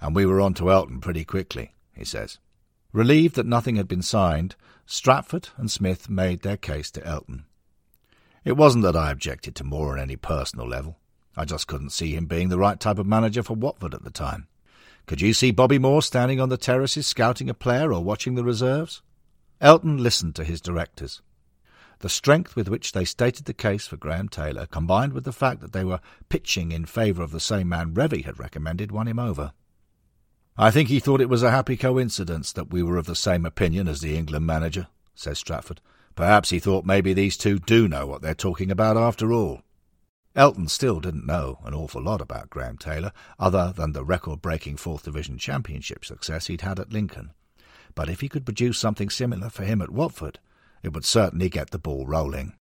and 0.02 0.14
we 0.14 0.26
were 0.26 0.42
on 0.42 0.52
to 0.54 0.70
Elton 0.70 1.00
pretty 1.00 1.24
quickly, 1.24 1.72
he 1.94 2.04
says. 2.04 2.38
Relieved 2.92 3.36
that 3.36 3.46
nothing 3.46 3.76
had 3.76 3.88
been 3.88 4.02
signed, 4.02 4.56
Stratford 4.84 5.48
and 5.56 5.70
Smith 5.70 6.10
made 6.10 6.42
their 6.42 6.58
case 6.58 6.90
to 6.90 7.06
Elton. 7.06 7.46
It 8.44 8.56
wasn't 8.56 8.84
that 8.84 8.96
I 8.96 9.10
objected 9.10 9.54
to 9.56 9.64
Moore 9.64 9.92
on 9.92 9.98
any 9.98 10.16
personal 10.16 10.66
level. 10.66 10.98
I 11.36 11.44
just 11.44 11.66
couldn't 11.66 11.90
see 11.90 12.14
him 12.14 12.26
being 12.26 12.48
the 12.48 12.58
right 12.58 12.80
type 12.80 12.98
of 12.98 13.06
manager 13.06 13.42
for 13.42 13.54
Watford 13.54 13.94
at 13.94 14.04
the 14.04 14.10
time. 14.10 14.48
Could 15.06 15.20
you 15.20 15.32
see 15.34 15.50
Bobby 15.50 15.78
Moore 15.78 16.02
standing 16.02 16.40
on 16.40 16.48
the 16.48 16.56
terraces 16.56 17.06
scouting 17.06 17.50
a 17.50 17.54
player 17.54 17.92
or 17.92 18.02
watching 18.02 18.34
the 18.34 18.44
reserves? 18.44 19.02
Elton 19.60 20.02
listened 20.02 20.34
to 20.36 20.44
his 20.44 20.60
directors. 20.60 21.20
The 21.98 22.08
strength 22.08 22.56
with 22.56 22.68
which 22.68 22.92
they 22.92 23.04
stated 23.04 23.44
the 23.44 23.52
case 23.52 23.86
for 23.86 23.98
Graham 23.98 24.28
Taylor, 24.28 24.66
combined 24.66 25.12
with 25.12 25.24
the 25.24 25.32
fact 25.32 25.60
that 25.60 25.72
they 25.72 25.84
were 25.84 26.00
pitching 26.30 26.72
in 26.72 26.86
favour 26.86 27.22
of 27.22 27.30
the 27.30 27.40
same 27.40 27.68
man 27.68 27.92
Revie 27.92 28.24
had 28.24 28.38
recommended, 28.38 28.90
won 28.90 29.06
him 29.06 29.18
over. 29.18 29.52
I 30.56 30.70
think 30.70 30.88
he 30.88 30.98
thought 30.98 31.20
it 31.20 31.28
was 31.28 31.42
a 31.42 31.50
happy 31.50 31.76
coincidence 31.76 32.52
that 32.52 32.70
we 32.70 32.82
were 32.82 32.96
of 32.96 33.06
the 33.06 33.14
same 33.14 33.44
opinion 33.44 33.86
as 33.86 34.00
the 34.00 34.16
England 34.16 34.46
manager, 34.46 34.88
says 35.14 35.38
Stratford. 35.38 35.80
Perhaps 36.20 36.50
he 36.50 36.58
thought 36.58 36.84
maybe 36.84 37.14
these 37.14 37.38
two 37.38 37.58
do 37.58 37.88
know 37.88 38.06
what 38.06 38.20
they're 38.20 38.34
talking 38.34 38.70
about 38.70 38.98
after 38.98 39.32
all. 39.32 39.62
Elton 40.36 40.68
still 40.68 41.00
didn't 41.00 41.24
know 41.24 41.60
an 41.64 41.72
awful 41.72 42.02
lot 42.02 42.20
about 42.20 42.50
Graham 42.50 42.76
Taylor, 42.76 43.12
other 43.38 43.72
than 43.74 43.92
the 43.92 44.04
record-breaking 44.04 44.76
Fourth 44.76 45.04
Division 45.04 45.38
Championship 45.38 46.04
success 46.04 46.48
he'd 46.48 46.60
had 46.60 46.78
at 46.78 46.92
Lincoln. 46.92 47.30
But 47.94 48.10
if 48.10 48.20
he 48.20 48.28
could 48.28 48.44
produce 48.44 48.78
something 48.78 49.08
similar 49.08 49.48
for 49.48 49.64
him 49.64 49.80
at 49.80 49.88
Watford, 49.88 50.38
it 50.82 50.92
would 50.92 51.06
certainly 51.06 51.48
get 51.48 51.70
the 51.70 51.78
ball 51.78 52.04
rolling. 52.06 52.52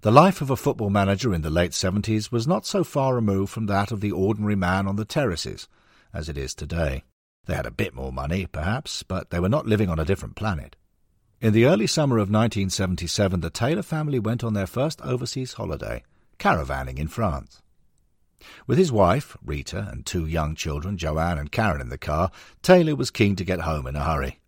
The 0.00 0.10
life 0.10 0.40
of 0.40 0.50
a 0.50 0.56
football 0.56 0.90
manager 0.90 1.32
in 1.32 1.42
the 1.42 1.50
late 1.50 1.74
seventies 1.74 2.32
was 2.32 2.48
not 2.48 2.66
so 2.66 2.82
far 2.82 3.14
removed 3.14 3.52
from 3.52 3.66
that 3.66 3.92
of 3.92 4.00
the 4.00 4.10
ordinary 4.10 4.56
man 4.56 4.88
on 4.88 4.96
the 4.96 5.04
terraces 5.04 5.68
as 6.12 6.28
it 6.28 6.36
is 6.36 6.56
today. 6.56 7.04
They 7.46 7.54
had 7.54 7.66
a 7.66 7.70
bit 7.70 7.94
more 7.94 8.12
money, 8.12 8.46
perhaps, 8.46 9.04
but 9.04 9.30
they 9.30 9.38
were 9.38 9.48
not 9.48 9.68
living 9.68 9.88
on 9.88 10.00
a 10.00 10.04
different 10.04 10.34
planet. 10.34 10.74
In 11.40 11.52
the 11.52 11.66
early 11.66 11.86
summer 11.86 12.16
of 12.16 12.28
1977, 12.30 13.40
the 13.40 13.48
Taylor 13.48 13.82
family 13.82 14.18
went 14.18 14.42
on 14.42 14.54
their 14.54 14.66
first 14.66 15.00
overseas 15.02 15.52
holiday– 15.52 16.02
caravanning 16.40 16.98
in 16.98 17.06
France. 17.06 17.62
With 18.66 18.76
his 18.76 18.90
wife, 18.90 19.36
Rita, 19.44 19.88
and 19.92 20.04
two 20.04 20.26
young 20.26 20.56
children, 20.56 20.98
Joanne 20.98 21.38
and 21.38 21.52
Karen, 21.52 21.80
in 21.80 21.90
the 21.90 21.98
car, 21.98 22.32
Taylor 22.60 22.96
was 22.96 23.12
keen 23.12 23.36
to 23.36 23.44
get 23.44 23.60
home 23.60 23.86
in 23.86 23.94
a 23.94 24.02
hurry. 24.02 24.40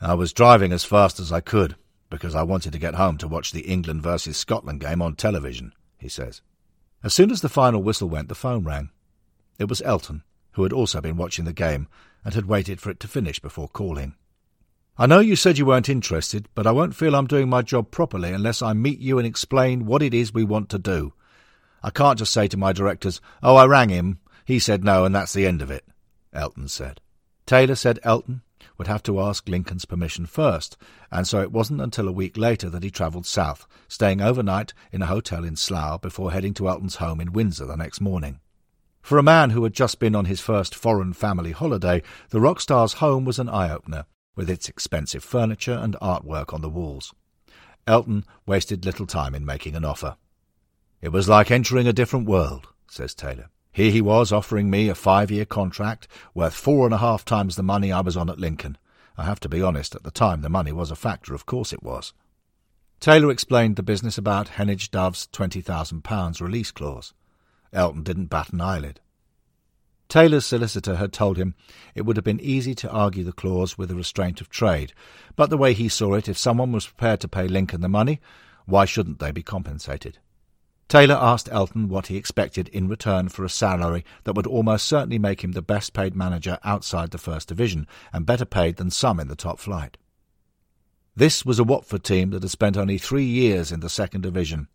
I 0.00 0.14
was 0.14 0.32
driving 0.32 0.72
as 0.72 0.84
fast 0.84 1.20
as 1.20 1.30
I 1.30 1.40
could 1.40 1.76
because 2.10 2.34
I 2.34 2.42
wanted 2.42 2.72
to 2.72 2.80
get 2.80 2.96
home 2.96 3.16
to 3.18 3.28
watch 3.28 3.52
the 3.52 3.60
England 3.60 4.02
versus 4.02 4.36
Scotland 4.36 4.80
game 4.80 5.00
on 5.00 5.14
television, 5.14 5.72
he 5.98 6.08
says. 6.08 6.42
As 7.04 7.14
soon 7.14 7.30
as 7.30 7.42
the 7.42 7.48
final 7.48 7.80
whistle 7.80 8.08
went, 8.08 8.28
the 8.28 8.34
phone 8.34 8.64
rang. 8.64 8.90
It 9.56 9.68
was 9.68 9.80
Elton, 9.82 10.24
who 10.52 10.64
had 10.64 10.72
also 10.72 11.00
been 11.00 11.16
watching 11.16 11.44
the 11.44 11.52
game 11.52 11.86
and 12.24 12.34
had 12.34 12.46
waited 12.46 12.80
for 12.80 12.90
it 12.90 12.98
to 13.00 13.08
finish 13.08 13.38
before 13.38 13.68
calling. 13.68 14.16
I 14.98 15.06
know 15.06 15.20
you 15.20 15.36
said 15.36 15.56
you 15.56 15.64
weren't 15.64 15.88
interested, 15.88 16.48
but 16.54 16.66
I 16.66 16.72
won't 16.72 16.94
feel 16.94 17.16
I'm 17.16 17.26
doing 17.26 17.48
my 17.48 17.62
job 17.62 17.90
properly 17.90 18.30
unless 18.30 18.60
I 18.60 18.74
meet 18.74 18.98
you 18.98 19.18
and 19.18 19.26
explain 19.26 19.86
what 19.86 20.02
it 20.02 20.12
is 20.12 20.34
we 20.34 20.44
want 20.44 20.68
to 20.68 20.78
do. 20.78 21.14
I 21.82 21.88
can't 21.88 22.18
just 22.18 22.32
say 22.32 22.46
to 22.48 22.58
my 22.58 22.74
directors, 22.74 23.20
Oh, 23.42 23.56
I 23.56 23.64
rang 23.64 23.88
him, 23.88 24.18
he 24.44 24.58
said 24.58 24.84
no, 24.84 25.06
and 25.06 25.14
that's 25.14 25.32
the 25.32 25.46
end 25.46 25.62
of 25.62 25.70
it, 25.70 25.86
Elton 26.34 26.68
said. 26.68 27.00
Taylor 27.46 27.74
said 27.74 28.00
Elton 28.02 28.42
would 28.76 28.86
have 28.86 29.02
to 29.04 29.18
ask 29.18 29.48
Lincoln's 29.48 29.86
permission 29.86 30.26
first, 30.26 30.76
and 31.10 31.26
so 31.26 31.40
it 31.40 31.52
wasn't 31.52 31.80
until 31.80 32.06
a 32.06 32.12
week 32.12 32.36
later 32.36 32.68
that 32.68 32.82
he 32.82 32.90
travelled 32.90 33.26
south, 33.26 33.66
staying 33.88 34.20
overnight 34.20 34.74
in 34.92 35.00
a 35.00 35.06
hotel 35.06 35.42
in 35.42 35.56
Slough 35.56 36.02
before 36.02 36.32
heading 36.32 36.52
to 36.54 36.68
Elton's 36.68 36.96
home 36.96 37.20
in 37.20 37.32
Windsor 37.32 37.64
the 37.64 37.76
next 37.76 38.02
morning. 38.02 38.40
For 39.00 39.16
a 39.16 39.22
man 39.22 39.50
who 39.50 39.64
had 39.64 39.72
just 39.72 39.98
been 39.98 40.14
on 40.14 40.26
his 40.26 40.40
first 40.40 40.74
foreign 40.74 41.14
family 41.14 41.52
holiday, 41.52 42.02
the 42.28 42.40
rock 42.40 42.60
star's 42.60 42.94
home 42.94 43.24
was 43.24 43.38
an 43.38 43.48
eye-opener, 43.48 44.04
with 44.34 44.50
its 44.50 44.68
expensive 44.68 45.22
furniture 45.22 45.78
and 45.80 45.96
artwork 46.00 46.52
on 46.52 46.62
the 46.62 46.68
walls. 46.68 47.14
Elton 47.86 48.24
wasted 48.46 48.84
little 48.84 49.06
time 49.06 49.34
in 49.34 49.44
making 49.44 49.74
an 49.74 49.84
offer. 49.84 50.16
It 51.00 51.10
was 51.10 51.28
like 51.28 51.50
entering 51.50 51.88
a 51.88 51.92
different 51.92 52.28
world, 52.28 52.68
says 52.88 53.14
Taylor. 53.14 53.48
Here 53.72 53.90
he 53.90 54.00
was 54.00 54.32
offering 54.32 54.70
me 54.70 54.88
a 54.88 54.94
five-year 54.94 55.46
contract 55.46 56.06
worth 56.34 56.54
four 56.54 56.86
and 56.86 56.94
a 56.94 56.98
half 56.98 57.24
times 57.24 57.56
the 57.56 57.62
money 57.62 57.90
I 57.90 58.00
was 58.00 58.16
on 58.16 58.30
at 58.30 58.38
Lincoln. 58.38 58.78
I 59.16 59.24
have 59.24 59.40
to 59.40 59.48
be 59.48 59.62
honest, 59.62 59.94
at 59.94 60.04
the 60.04 60.10
time 60.10 60.42
the 60.42 60.48
money 60.48 60.72
was 60.72 60.90
a 60.90 60.96
factor, 60.96 61.34
of 61.34 61.46
course 61.46 61.72
it 61.72 61.82
was. 61.82 62.12
Taylor 63.00 63.30
explained 63.30 63.76
the 63.76 63.82
business 63.82 64.16
about 64.16 64.50
Heneage 64.50 64.90
Dove's 64.90 65.26
£20,000 65.32 66.40
release 66.40 66.70
clause. 66.70 67.14
Elton 67.72 68.02
didn't 68.02 68.26
bat 68.26 68.52
an 68.52 68.60
eyelid. 68.60 69.00
Taylor's 70.12 70.44
solicitor 70.44 70.96
had 70.96 71.10
told 71.10 71.38
him 71.38 71.54
it 71.94 72.02
would 72.02 72.18
have 72.18 72.24
been 72.24 72.38
easy 72.38 72.74
to 72.74 72.90
argue 72.90 73.24
the 73.24 73.32
clause 73.32 73.78
with 73.78 73.90
a 73.90 73.94
restraint 73.94 74.42
of 74.42 74.50
trade, 74.50 74.92
but 75.36 75.48
the 75.48 75.56
way 75.56 75.72
he 75.72 75.88
saw 75.88 76.12
it, 76.12 76.28
if 76.28 76.36
someone 76.36 76.70
was 76.70 76.86
prepared 76.86 77.18
to 77.20 77.28
pay 77.28 77.48
Lincoln 77.48 77.80
the 77.80 77.88
money, 77.88 78.20
why 78.66 78.84
shouldn't 78.84 79.20
they 79.20 79.30
be 79.30 79.42
compensated? 79.42 80.18
Taylor 80.86 81.14
asked 81.14 81.48
Elton 81.50 81.88
what 81.88 82.08
he 82.08 82.18
expected 82.18 82.68
in 82.68 82.88
return 82.88 83.30
for 83.30 83.42
a 83.42 83.48
salary 83.48 84.04
that 84.24 84.34
would 84.34 84.46
almost 84.46 84.86
certainly 84.86 85.18
make 85.18 85.42
him 85.42 85.52
the 85.52 85.62
best 85.62 85.94
paid 85.94 86.14
manager 86.14 86.58
outside 86.62 87.10
the 87.10 87.16
First 87.16 87.48
Division, 87.48 87.86
and 88.12 88.26
better 88.26 88.44
paid 88.44 88.76
than 88.76 88.90
some 88.90 89.18
in 89.18 89.28
the 89.28 89.34
top 89.34 89.58
flight. 89.58 89.96
This 91.16 91.46
was 91.46 91.58
a 91.58 91.64
Watford 91.64 92.04
team 92.04 92.32
that 92.32 92.42
had 92.42 92.50
spent 92.50 92.76
only 92.76 92.98
three 92.98 93.24
years 93.24 93.72
in 93.72 93.80
the 93.80 93.88
Second 93.88 94.20
Division, 94.20 94.68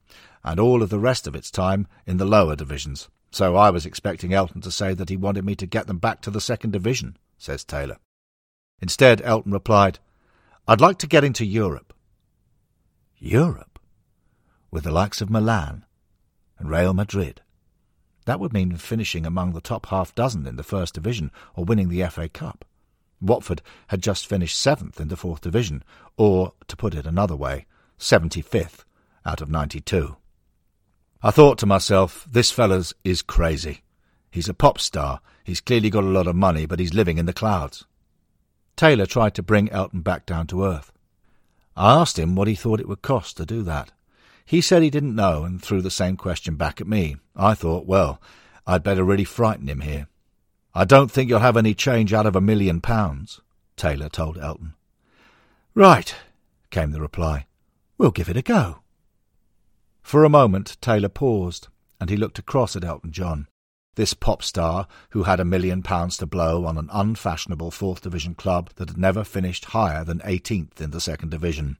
and 0.43 0.59
all 0.59 0.81
of 0.81 0.89
the 0.89 0.97
rest 0.97 1.27
of 1.27 1.35
its 1.35 1.51
time 1.51 1.85
in 2.07 2.17
the 2.17 2.25
lower 2.25 2.55
divisions. 2.55 3.07
So 3.37 3.55
I 3.55 3.69
was 3.69 3.85
expecting 3.85 4.33
Elton 4.33 4.61
to 4.61 4.71
say 4.71 4.95
that 4.95 5.09
he 5.09 5.15
wanted 5.15 5.45
me 5.45 5.53
to 5.57 5.67
get 5.67 5.85
them 5.85 5.99
back 5.99 6.21
to 6.21 6.31
the 6.31 6.41
Second 6.41 6.71
Division, 6.71 7.17
says 7.37 7.63
Taylor. 7.63 7.97
Instead, 8.81 9.21
Elton 9.21 9.51
replied, 9.51 9.99
I'd 10.67 10.81
like 10.81 10.97
to 10.97 11.07
get 11.07 11.23
into 11.23 11.45
Europe. 11.45 11.93
Europe? 13.19 13.77
With 14.71 14.85
the 14.85 14.91
likes 14.91 15.21
of 15.21 15.29
Milan, 15.29 15.85
and 16.57 16.71
Real 16.71 16.95
Madrid. 16.95 17.41
That 18.25 18.39
would 18.39 18.53
mean 18.53 18.75
finishing 18.75 19.23
among 19.23 19.53
the 19.53 19.61
top 19.61 19.85
half 19.85 20.15
dozen 20.15 20.47
in 20.47 20.55
the 20.55 20.63
First 20.63 20.95
Division 20.95 21.29
or 21.53 21.63
winning 21.63 21.89
the 21.89 22.07
FA 22.07 22.27
Cup. 22.27 22.65
Watford 23.21 23.61
had 23.89 24.01
just 24.01 24.25
finished 24.25 24.57
seventh 24.57 24.99
in 24.99 25.09
the 25.09 25.15
Fourth 25.15 25.41
Division, 25.41 25.83
or, 26.17 26.53
to 26.67 26.75
put 26.75 26.95
it 26.95 27.05
another 27.05 27.35
way, 27.35 27.67
75th 27.99 28.83
out 29.27 29.41
of 29.41 29.51
92. 29.51 30.17
I 31.21 31.31
thought 31.31 31.57
to 31.59 31.65
myself, 31.65 32.27
this 32.29 32.51
fellow's 32.51 32.93
is 33.03 33.21
crazy. 33.21 33.81
He's 34.29 34.49
a 34.49 34.53
pop 34.53 34.79
star. 34.79 35.21
He's 35.43 35.61
clearly 35.61 35.89
got 35.89 36.03
a 36.03 36.07
lot 36.07 36.27
of 36.27 36.35
money, 36.35 36.65
but 36.65 36.79
he's 36.79 36.93
living 36.93 37.17
in 37.17 37.25
the 37.25 37.33
clouds. 37.33 37.85
Taylor 38.75 39.07
tried 39.07 39.33
to 39.35 39.43
bring 39.43 39.71
Elton 39.71 40.01
back 40.01 40.25
down 40.25 40.45
to 40.47 40.63
earth. 40.63 40.91
I 41.75 41.99
asked 41.99 42.19
him 42.19 42.35
what 42.35 42.47
he 42.47 42.55
thought 42.55 42.79
it 42.79 42.87
would 42.87 43.01
cost 43.01 43.37
to 43.37 43.45
do 43.45 43.63
that. 43.63 43.91
He 44.45 44.61
said 44.61 44.83
he 44.83 44.89
didn't 44.89 45.15
know 45.15 45.43
and 45.43 45.61
threw 45.61 45.81
the 45.81 45.91
same 45.91 46.17
question 46.17 46.55
back 46.55 46.79
at 46.79 46.87
me. 46.87 47.17
I 47.35 47.53
thought, 47.53 47.85
well, 47.85 48.21
I'd 48.65 48.83
better 48.83 49.03
really 49.03 49.23
frighten 49.23 49.67
him 49.67 49.81
here. 49.81 50.07
I 50.75 50.85
don't 50.85 51.09
think 51.11 51.29
you'll 51.29 51.39
have 51.39 51.57
any 51.57 51.73
change 51.73 52.13
out 52.13 52.27
of 52.27 52.35
a 52.35 52.41
million 52.41 52.79
pounds, 52.79 53.41
Taylor 53.75 54.09
told 54.09 54.37
Elton. 54.37 54.75
Right, 55.73 56.15
came 56.69 56.91
the 56.91 57.01
reply. 57.01 57.47
We'll 57.97 58.11
give 58.11 58.29
it 58.29 58.37
a 58.37 58.41
go. 58.41 58.79
For 60.07 60.23
a 60.23 60.29
moment 60.29 60.77
Taylor 60.79 61.09
paused, 61.09 61.67
and 61.99 62.09
he 62.09 62.15
looked 62.15 62.39
across 62.39 62.77
at 62.77 62.85
Elton 62.85 63.11
John, 63.11 63.49
this 63.95 64.13
pop 64.13 64.41
star 64.41 64.87
who 65.09 65.23
had 65.23 65.41
a 65.41 65.43
million 65.43 65.83
pounds 65.83 66.15
to 66.19 66.25
blow 66.25 66.63
on 66.63 66.77
an 66.77 66.87
unfashionable 66.93 67.71
Fourth 67.71 68.03
Division 68.03 68.33
club 68.33 68.69
that 68.77 68.87
had 68.87 68.97
never 68.97 69.25
finished 69.25 69.65
higher 69.65 70.05
than 70.05 70.21
eighteenth 70.23 70.79
in 70.79 70.91
the 70.91 71.01
Second 71.01 71.31
Division. 71.31 71.77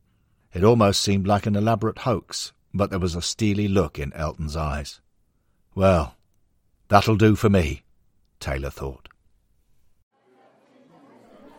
It 0.52 0.66
almost 0.66 1.02
seemed 1.02 1.26
like 1.26 1.46
an 1.46 1.56
elaborate 1.56 2.00
hoax, 2.00 2.52
but 2.74 2.90
there 2.90 3.00
was 3.00 3.16
a 3.16 3.22
steely 3.22 3.70
look 3.70 3.98
in 3.98 4.12
Elton's 4.12 4.58
eyes. 4.58 5.00
Well, 5.74 6.18
that'll 6.90 7.16
do 7.16 7.38
for 7.38 7.50
me, 7.50 7.84
Taylor 8.42 8.72
thought. 8.72 9.08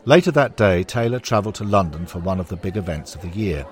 Later 0.04 0.32
that 0.32 0.58
day, 0.58 0.84
Taylor 0.84 1.18
travelled 1.18 1.54
to 1.54 1.64
London 1.64 2.04
for 2.04 2.18
one 2.18 2.38
of 2.38 2.50
the 2.50 2.56
big 2.56 2.76
events 2.76 3.14
of 3.14 3.22
the 3.22 3.30
year, 3.30 3.66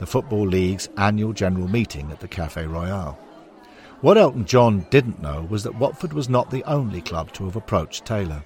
the 0.00 0.06
Football 0.06 0.48
League's 0.48 0.88
annual 0.96 1.34
general 1.34 1.68
meeting 1.68 2.10
at 2.10 2.20
the 2.20 2.26
Café 2.26 2.66
Royal. 2.66 3.18
What 4.00 4.16
Elton 4.16 4.46
John 4.46 4.86
didn't 4.88 5.20
know 5.20 5.46
was 5.50 5.62
that 5.64 5.74
Watford 5.74 6.14
was 6.14 6.30
not 6.30 6.50
the 6.50 6.64
only 6.64 7.02
club 7.02 7.34
to 7.34 7.44
have 7.44 7.54
approached 7.54 8.06
Taylor. 8.06 8.42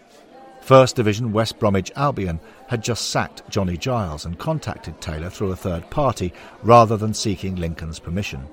First 0.62 0.96
Division 0.96 1.32
West 1.32 1.60
Bromwich 1.60 1.92
Albion 1.94 2.40
had 2.66 2.82
just 2.82 3.10
sacked 3.10 3.48
Johnny 3.48 3.76
Giles 3.76 4.24
and 4.24 4.36
contacted 4.36 5.00
Taylor 5.00 5.30
through 5.30 5.52
a 5.52 5.56
third 5.56 5.88
party 5.90 6.32
rather 6.64 6.96
than 6.96 7.14
seeking 7.14 7.54
Lincoln's 7.54 8.00
permission. 8.00 8.48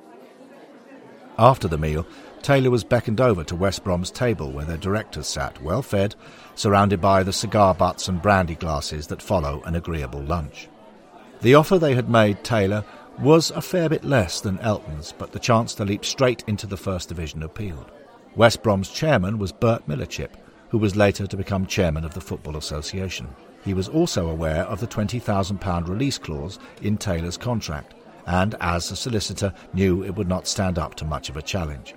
After 1.40 1.68
the 1.68 1.80
meal, 1.80 2.06
Taylor 2.44 2.70
was 2.70 2.84
beckoned 2.84 3.20
over 3.20 3.44
to 3.46 3.56
West 3.56 3.84
Brom's 3.84 4.12
table 4.12 4.52
where 4.52 4.66
their 4.66 4.78
directors 4.78 5.26
sat, 5.26 5.60
well 5.64 5.82
fed, 5.82 6.14
surrounded 6.54 7.02
by 7.02 7.24
the 7.24 7.34
cigar 7.34 7.74
butts 7.74 8.08
and 8.08 8.22
brandy 8.22 8.54
glasses 8.54 9.08
that 9.08 9.24
follow 9.24 9.64
an 9.66 9.74
agreeable 9.74 10.22
lunch. 10.22 10.68
The 11.42 11.56
offer 11.56 11.80
they 11.80 11.96
had 11.96 12.08
made 12.08 12.44
Taylor 12.44 12.86
was 13.20 13.50
a 13.52 13.62
fair 13.62 13.90
bit 13.90 14.04
less 14.04 14.42
than 14.42 14.60
Elton's, 14.60 15.14
but 15.18 15.32
the 15.32 15.40
chance 15.40 15.74
to 15.76 15.86
leap 15.86 16.06
straight 16.06 16.44
into 16.46 16.68
the 16.68 16.78
First 16.78 17.10
Division 17.10 17.42
appealed. 17.42 17.92
West 18.36 18.62
Brom's 18.62 18.90
chairman 18.90 19.40
was 19.40 19.52
Bert 19.52 19.88
Millichip, 19.88 20.30
who 20.70 20.78
was 20.78 20.96
later 20.96 21.26
to 21.26 21.36
become 21.36 21.66
chairman 21.66 22.06
of 22.06 22.14
the 22.14 22.22
Football 22.22 22.58
Association. 22.58 23.28
He 23.66 23.74
was 23.74 23.90
also 23.90 24.30
aware 24.30 24.64
of 24.66 24.80
the 24.80 24.88
£20,000 24.88 25.88
release 25.88 26.18
clause 26.20 26.60
in 26.82 26.98
Taylor's 26.98 27.38
contract, 27.38 27.96
and 28.28 28.56
as 28.62 28.92
a 28.92 28.96
solicitor 28.96 29.54
knew 29.74 30.04
it 30.04 30.16
would 30.16 30.30
not 30.30 30.48
stand 30.48 30.78
up 30.78 30.94
to 30.96 31.06
much 31.06 31.30
of 31.30 31.38
a 31.38 31.42
challenge. 31.42 31.96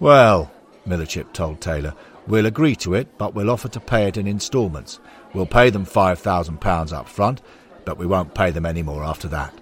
Well, 0.00 0.50
Millichip 0.86 1.34
told 1.34 1.60
Taylor, 1.60 1.94
we'll 2.26 2.46
agree 2.46 2.76
to 2.76 2.94
it, 2.94 3.18
but 3.18 3.34
we'll 3.34 3.50
offer 3.50 3.68
to 3.68 3.80
pay 3.80 4.08
it 4.08 4.16
in 4.16 4.26
instalments. 4.26 5.00
We'll 5.34 5.46
pay 5.46 5.68
them 5.68 5.84
£5,000 5.84 6.92
up 6.92 7.08
front, 7.08 7.42
but 7.84 7.98
we 7.98 8.06
won't 8.06 8.34
pay 8.34 8.50
them 8.50 8.66
any 8.66 8.82
more 8.82 9.04
after 9.04 9.28
that. 9.28 9.54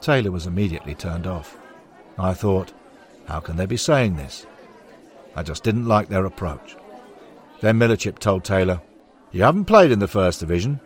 Taylor 0.00 0.30
was 0.30 0.46
immediately 0.46 0.94
turned 0.94 1.26
off. 1.26 1.58
I 2.18 2.34
thought, 2.34 2.72
how 3.26 3.40
can 3.40 3.56
they 3.56 3.66
be 3.66 3.76
saying 3.76 4.16
this? 4.16 4.46
I 5.34 5.42
just 5.42 5.62
didn't 5.62 5.86
like 5.86 6.08
their 6.08 6.24
approach. 6.24 6.76
Then 7.60 7.78
Millichip 7.78 8.18
told 8.18 8.44
Taylor, 8.44 8.80
You 9.32 9.42
haven't 9.42 9.64
played 9.64 9.90
in 9.90 9.98
the 9.98 10.08
First 10.08 10.40
Division, 10.40 10.80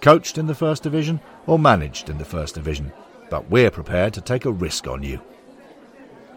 coached 0.00 0.38
in 0.38 0.46
the 0.46 0.54
First 0.54 0.82
Division, 0.82 1.20
or 1.46 1.58
managed 1.58 2.10
in 2.10 2.18
the 2.18 2.24
First 2.24 2.54
Division, 2.54 2.92
but 3.30 3.50
we're 3.50 3.70
prepared 3.70 4.14
to 4.14 4.20
take 4.20 4.44
a 4.44 4.52
risk 4.52 4.86
on 4.86 5.02
you. 5.02 5.20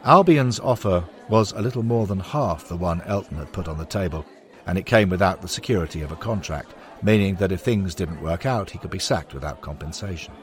Albion's 0.06 0.60
offer 0.60 1.04
was 1.28 1.52
a 1.52 1.62
little 1.62 1.84
more 1.84 2.08
than 2.08 2.20
half 2.20 2.68
the 2.68 2.78
one 2.78 3.02
Elton 3.02 3.38
had 3.38 3.52
put 3.52 3.68
on 3.68 3.78
the 3.78 3.86
table, 3.86 4.26
and 4.66 4.78
it 4.78 4.86
came 4.86 5.10
without 5.10 5.42
the 5.42 5.48
security 5.48 6.02
of 6.02 6.12
a 6.12 6.16
contract, 6.16 6.74
meaning 7.02 7.36
that 7.36 7.52
if 7.52 7.62
things 7.62 7.96
didn't 7.96 8.22
work 8.22 8.46
out, 8.46 8.70
he 8.70 8.78
could 8.78 8.92
be 8.92 9.00
sacked 9.00 9.34
without 9.34 9.62
compensation. 9.62 10.34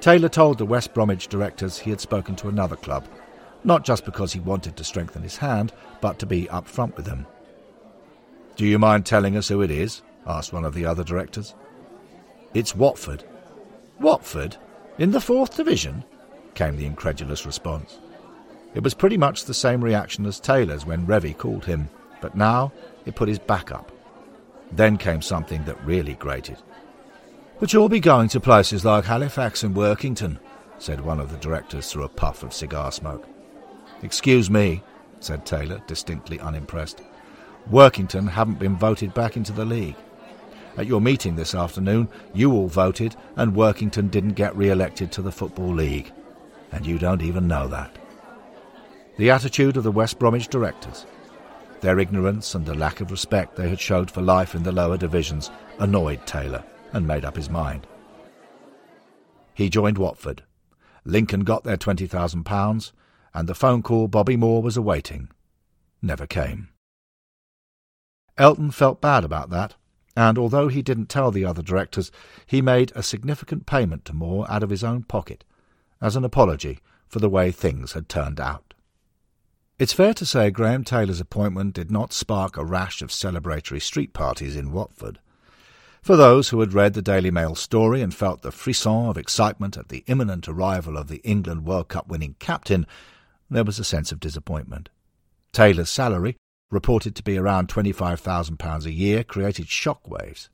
Taylor 0.00 0.28
told 0.28 0.58
the 0.58 0.66
West 0.66 0.94
Bromwich 0.94 1.28
directors 1.28 1.78
he 1.78 1.90
had 1.90 2.00
spoken 2.00 2.34
to 2.36 2.48
another 2.48 2.76
club, 2.76 3.06
not 3.64 3.84
just 3.84 4.04
because 4.04 4.32
he 4.32 4.40
wanted 4.40 4.76
to 4.76 4.84
strengthen 4.84 5.22
his 5.22 5.36
hand, 5.36 5.72
but 6.00 6.18
to 6.18 6.26
be 6.26 6.48
up 6.50 6.66
front 6.66 6.96
with 6.96 7.06
them. 7.06 7.26
Do 8.56 8.66
you 8.66 8.78
mind 8.78 9.06
telling 9.06 9.36
us 9.36 9.48
who 9.48 9.62
it 9.62 9.70
is? 9.70 10.02
asked 10.26 10.52
one 10.52 10.64
of 10.64 10.74
the 10.74 10.86
other 10.86 11.04
directors. 11.04 11.54
It's 12.54 12.76
Watford. 12.76 13.24
Watford? 14.00 14.56
In 14.98 15.12
the 15.12 15.20
fourth 15.20 15.56
division? 15.56 16.04
came 16.54 16.76
the 16.76 16.86
incredulous 16.86 17.46
response. 17.46 17.98
It 18.74 18.82
was 18.82 18.94
pretty 18.94 19.16
much 19.16 19.44
the 19.44 19.54
same 19.54 19.82
reaction 19.82 20.26
as 20.26 20.40
Taylor's 20.40 20.84
when 20.84 21.06
Revie 21.06 21.36
called 21.36 21.64
him, 21.64 21.88
but 22.20 22.34
now 22.34 22.72
it 23.06 23.14
put 23.14 23.28
his 23.28 23.38
back 23.38 23.70
up. 23.70 23.92
Then 24.72 24.96
came 24.96 25.22
something 25.22 25.64
that 25.64 25.84
really 25.84 26.14
grated. 26.14 26.58
But 27.60 27.72
you'll 27.72 27.88
be 27.88 28.00
going 28.00 28.28
to 28.30 28.40
places 28.40 28.84
like 28.84 29.04
Halifax 29.04 29.62
and 29.62 29.74
Workington, 29.74 30.38
said 30.78 31.00
one 31.00 31.20
of 31.20 31.30
the 31.30 31.38
directors 31.38 31.90
through 31.90 32.04
a 32.04 32.08
puff 32.08 32.42
of 32.42 32.52
cigar 32.52 32.90
smoke. 32.90 33.26
Excuse 34.02 34.50
me, 34.50 34.82
said 35.20 35.46
Taylor, 35.46 35.80
distinctly 35.86 36.40
unimpressed. 36.40 37.02
Workington 37.70 38.28
haven't 38.28 38.58
been 38.58 38.76
voted 38.76 39.14
back 39.14 39.36
into 39.36 39.52
the 39.52 39.64
league. 39.64 39.94
At 40.76 40.86
your 40.86 41.00
meeting 41.00 41.36
this 41.36 41.54
afternoon, 41.54 42.08
you 42.34 42.52
all 42.52 42.66
voted 42.66 43.14
and 43.36 43.54
Workington 43.54 44.10
didn't 44.10 44.32
get 44.32 44.56
re 44.56 44.70
elected 44.70 45.12
to 45.12 45.22
the 45.22 45.30
Football 45.30 45.74
League. 45.74 46.10
And 46.72 46.86
you 46.86 46.98
don't 46.98 47.22
even 47.22 47.46
know 47.46 47.68
that. 47.68 47.96
The 49.18 49.30
attitude 49.30 49.76
of 49.76 49.84
the 49.84 49.92
West 49.92 50.18
Bromwich 50.18 50.48
directors, 50.48 51.06
their 51.82 51.98
ignorance 51.98 52.54
and 52.54 52.64
the 52.64 52.74
lack 52.74 53.00
of 53.00 53.10
respect 53.10 53.54
they 53.54 53.68
had 53.68 53.80
showed 53.80 54.10
for 54.10 54.22
life 54.22 54.54
in 54.54 54.62
the 54.62 54.72
lower 54.72 54.96
divisions 54.96 55.50
annoyed 55.78 56.26
Taylor 56.26 56.64
and 56.92 57.06
made 57.06 57.24
up 57.24 57.36
his 57.36 57.50
mind. 57.50 57.86
He 59.52 59.68
joined 59.68 59.98
Watford. 59.98 60.42
Lincoln 61.04 61.44
got 61.44 61.64
their 61.64 61.76
£20,000 61.76 62.92
and 63.34 63.48
the 63.48 63.54
phone 63.54 63.82
call 63.82 64.08
Bobby 64.08 64.36
Moore 64.36 64.62
was 64.62 64.76
awaiting 64.76 65.28
never 66.02 66.26
came. 66.26 66.68
Elton 68.36 68.70
felt 68.70 69.00
bad 69.00 69.24
about 69.24 69.50
that, 69.50 69.76
and 70.16 70.36
although 70.36 70.68
he 70.68 70.82
didn't 70.82 71.08
tell 71.08 71.30
the 71.30 71.44
other 71.44 71.62
directors, 71.62 72.10
he 72.44 72.60
made 72.60 72.92
a 72.94 73.02
significant 73.02 73.66
payment 73.66 74.04
to 74.04 74.12
Moore 74.12 74.50
out 74.50 74.62
of 74.62 74.70
his 74.70 74.82
own 74.82 75.04
pocket 75.04 75.44
as 76.00 76.16
an 76.16 76.24
apology 76.24 76.80
for 77.06 77.20
the 77.20 77.28
way 77.28 77.50
things 77.50 77.92
had 77.92 78.08
turned 78.08 78.40
out. 78.40 78.71
It's 79.82 79.92
fair 79.92 80.14
to 80.14 80.24
say 80.24 80.52
Graham 80.52 80.84
Taylor's 80.84 81.18
appointment 81.18 81.74
did 81.74 81.90
not 81.90 82.12
spark 82.12 82.56
a 82.56 82.64
rash 82.64 83.02
of 83.02 83.10
celebratory 83.10 83.82
street 83.82 84.12
parties 84.12 84.54
in 84.54 84.70
Watford. 84.70 85.18
For 86.00 86.14
those 86.14 86.50
who 86.50 86.60
had 86.60 86.72
read 86.72 86.94
the 86.94 87.02
Daily 87.02 87.32
Mail 87.32 87.56
story 87.56 88.00
and 88.00 88.14
felt 88.14 88.42
the 88.42 88.52
frisson 88.52 89.06
of 89.08 89.18
excitement 89.18 89.76
at 89.76 89.88
the 89.88 90.04
imminent 90.06 90.46
arrival 90.46 90.96
of 90.96 91.08
the 91.08 91.20
England 91.24 91.64
World 91.64 91.88
Cup 91.88 92.06
winning 92.06 92.36
captain, 92.38 92.86
there 93.50 93.64
was 93.64 93.80
a 93.80 93.84
sense 93.84 94.12
of 94.12 94.20
disappointment. 94.20 94.88
Taylor's 95.52 95.90
salary, 95.90 96.36
reported 96.70 97.16
to 97.16 97.24
be 97.24 97.36
around 97.36 97.66
£25,000 97.66 98.84
a 98.84 98.92
year, 98.92 99.24
created 99.24 99.66
shockwaves. 99.66 100.48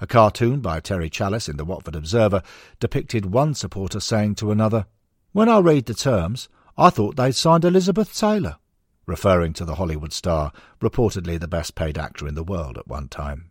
A 0.00 0.06
cartoon 0.06 0.60
by 0.60 0.80
Terry 0.80 1.08
Challis 1.08 1.48
in 1.48 1.56
the 1.56 1.64
Watford 1.64 1.96
Observer 1.96 2.42
depicted 2.78 3.24
one 3.24 3.54
supporter 3.54 4.00
saying 4.00 4.34
to 4.34 4.50
another, 4.50 4.84
When 5.32 5.48
I 5.48 5.60
read 5.60 5.86
the 5.86 5.94
terms, 5.94 6.50
I 6.80 6.88
thought 6.88 7.16
they'd 7.16 7.34
signed 7.34 7.66
Elizabeth 7.66 8.18
Taylor, 8.18 8.56
referring 9.04 9.52
to 9.52 9.66
the 9.66 9.74
Hollywood 9.74 10.14
star, 10.14 10.50
reportedly 10.80 11.38
the 11.38 11.46
best 11.46 11.74
paid 11.74 11.98
actor 11.98 12.26
in 12.26 12.34
the 12.34 12.42
world 12.42 12.78
at 12.78 12.88
one 12.88 13.06
time. 13.08 13.50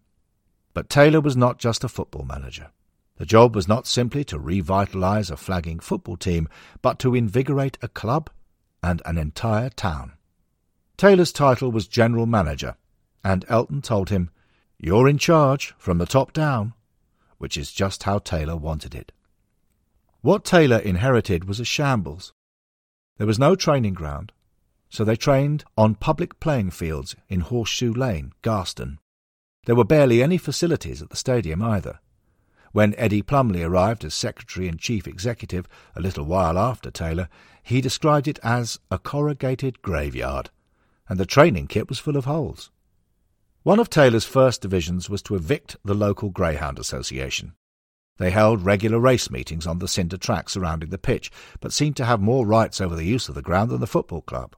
But 0.73 0.89
Taylor 0.89 1.21
was 1.21 1.37
not 1.37 1.59
just 1.59 1.83
a 1.83 1.89
football 1.89 2.25
manager. 2.25 2.71
The 3.17 3.27
job 3.27 3.55
was 3.55 3.67
not 3.67 3.85
simply 3.85 4.23
to 4.23 4.39
revitalise 4.39 5.29
a 5.29 5.37
flagging 5.37 5.79
football 5.79 6.17
team, 6.17 6.49
but 6.81 6.97
to 6.99 7.13
invigorate 7.13 7.77
a 7.83 7.87
club 7.87 8.31
and 8.81 8.99
an 9.05 9.19
entire 9.19 9.69
town. 9.69 10.13
Taylor's 10.97 11.31
title 11.31 11.71
was 11.71 11.87
General 11.87 12.25
Manager, 12.25 12.77
and 13.23 13.45
Elton 13.47 13.83
told 13.83 14.09
him, 14.09 14.31
You're 14.79 15.07
in 15.07 15.19
charge, 15.19 15.75
from 15.77 15.99
the 15.99 16.07
top 16.07 16.33
down, 16.33 16.73
which 17.37 17.57
is 17.57 17.71
just 17.71 18.03
how 18.03 18.17
Taylor 18.17 18.57
wanted 18.57 18.95
it. 18.95 19.11
What 20.21 20.43
Taylor 20.43 20.79
inherited 20.79 21.43
was 21.43 21.59
a 21.59 21.65
shambles. 21.65 22.33
There 23.19 23.27
was 23.27 23.37
no 23.37 23.53
training 23.55 23.93
ground, 23.93 24.31
so 24.89 25.03
they 25.03 25.15
trained 25.15 25.63
on 25.77 25.93
public 25.93 26.39
playing 26.39 26.71
fields 26.71 27.15
in 27.27 27.41
Horseshoe 27.41 27.93
Lane, 27.93 28.33
Garston. 28.41 28.97
There 29.65 29.75
were 29.75 29.83
barely 29.83 30.23
any 30.23 30.39
facilities 30.39 31.03
at 31.03 31.11
the 31.11 31.17
stadium 31.17 31.61
either. 31.61 31.99
When 32.71 32.95
Eddie 32.97 33.21
Plumley 33.21 33.61
arrived 33.61 34.03
as 34.03 34.15
Secretary 34.15 34.67
and 34.67 34.79
Chief 34.79 35.07
Executive 35.07 35.67
a 35.95 36.01
little 36.01 36.25
while 36.25 36.57
after 36.57 36.89
Taylor, 36.89 37.29
he 37.61 37.79
described 37.79 38.27
it 38.27 38.39
as 38.41 38.79
a 38.89 38.97
corrugated 38.97 39.83
graveyard 39.83 40.49
and 41.09 41.19
the 41.19 41.25
training 41.25 41.67
kit 41.67 41.89
was 41.89 41.99
full 41.99 42.15
of 42.15 42.25
holes. 42.25 42.69
One 43.63 43.79
of 43.79 43.89
Taylor's 43.89 44.25
first 44.25 44.61
divisions 44.61 45.09
was 45.09 45.23
to 45.23 45.35
evict 45.35 45.75
the 45.83 45.95
local 45.95 46.29
Greyhound 46.29 46.79
Association. 46.79 47.53
They 48.19 48.31
held 48.31 48.65
regular 48.65 48.99
race 48.99 49.31
meetings 49.31 49.65
on 49.65 49.79
the 49.79 49.87
cinder 49.87 50.17
track 50.17 50.49
surrounding 50.49 50.89
the 50.89 50.97
pitch, 50.97 51.31
but 51.61 51.71
seemed 51.73 51.95
to 51.97 52.05
have 52.05 52.19
more 52.19 52.45
rights 52.45 52.81
over 52.81 52.95
the 52.95 53.05
use 53.05 53.29
of 53.29 53.35
the 53.35 53.41
ground 53.41 53.71
than 53.71 53.79
the 53.79 53.87
football 53.87 54.21
club. 54.21 54.55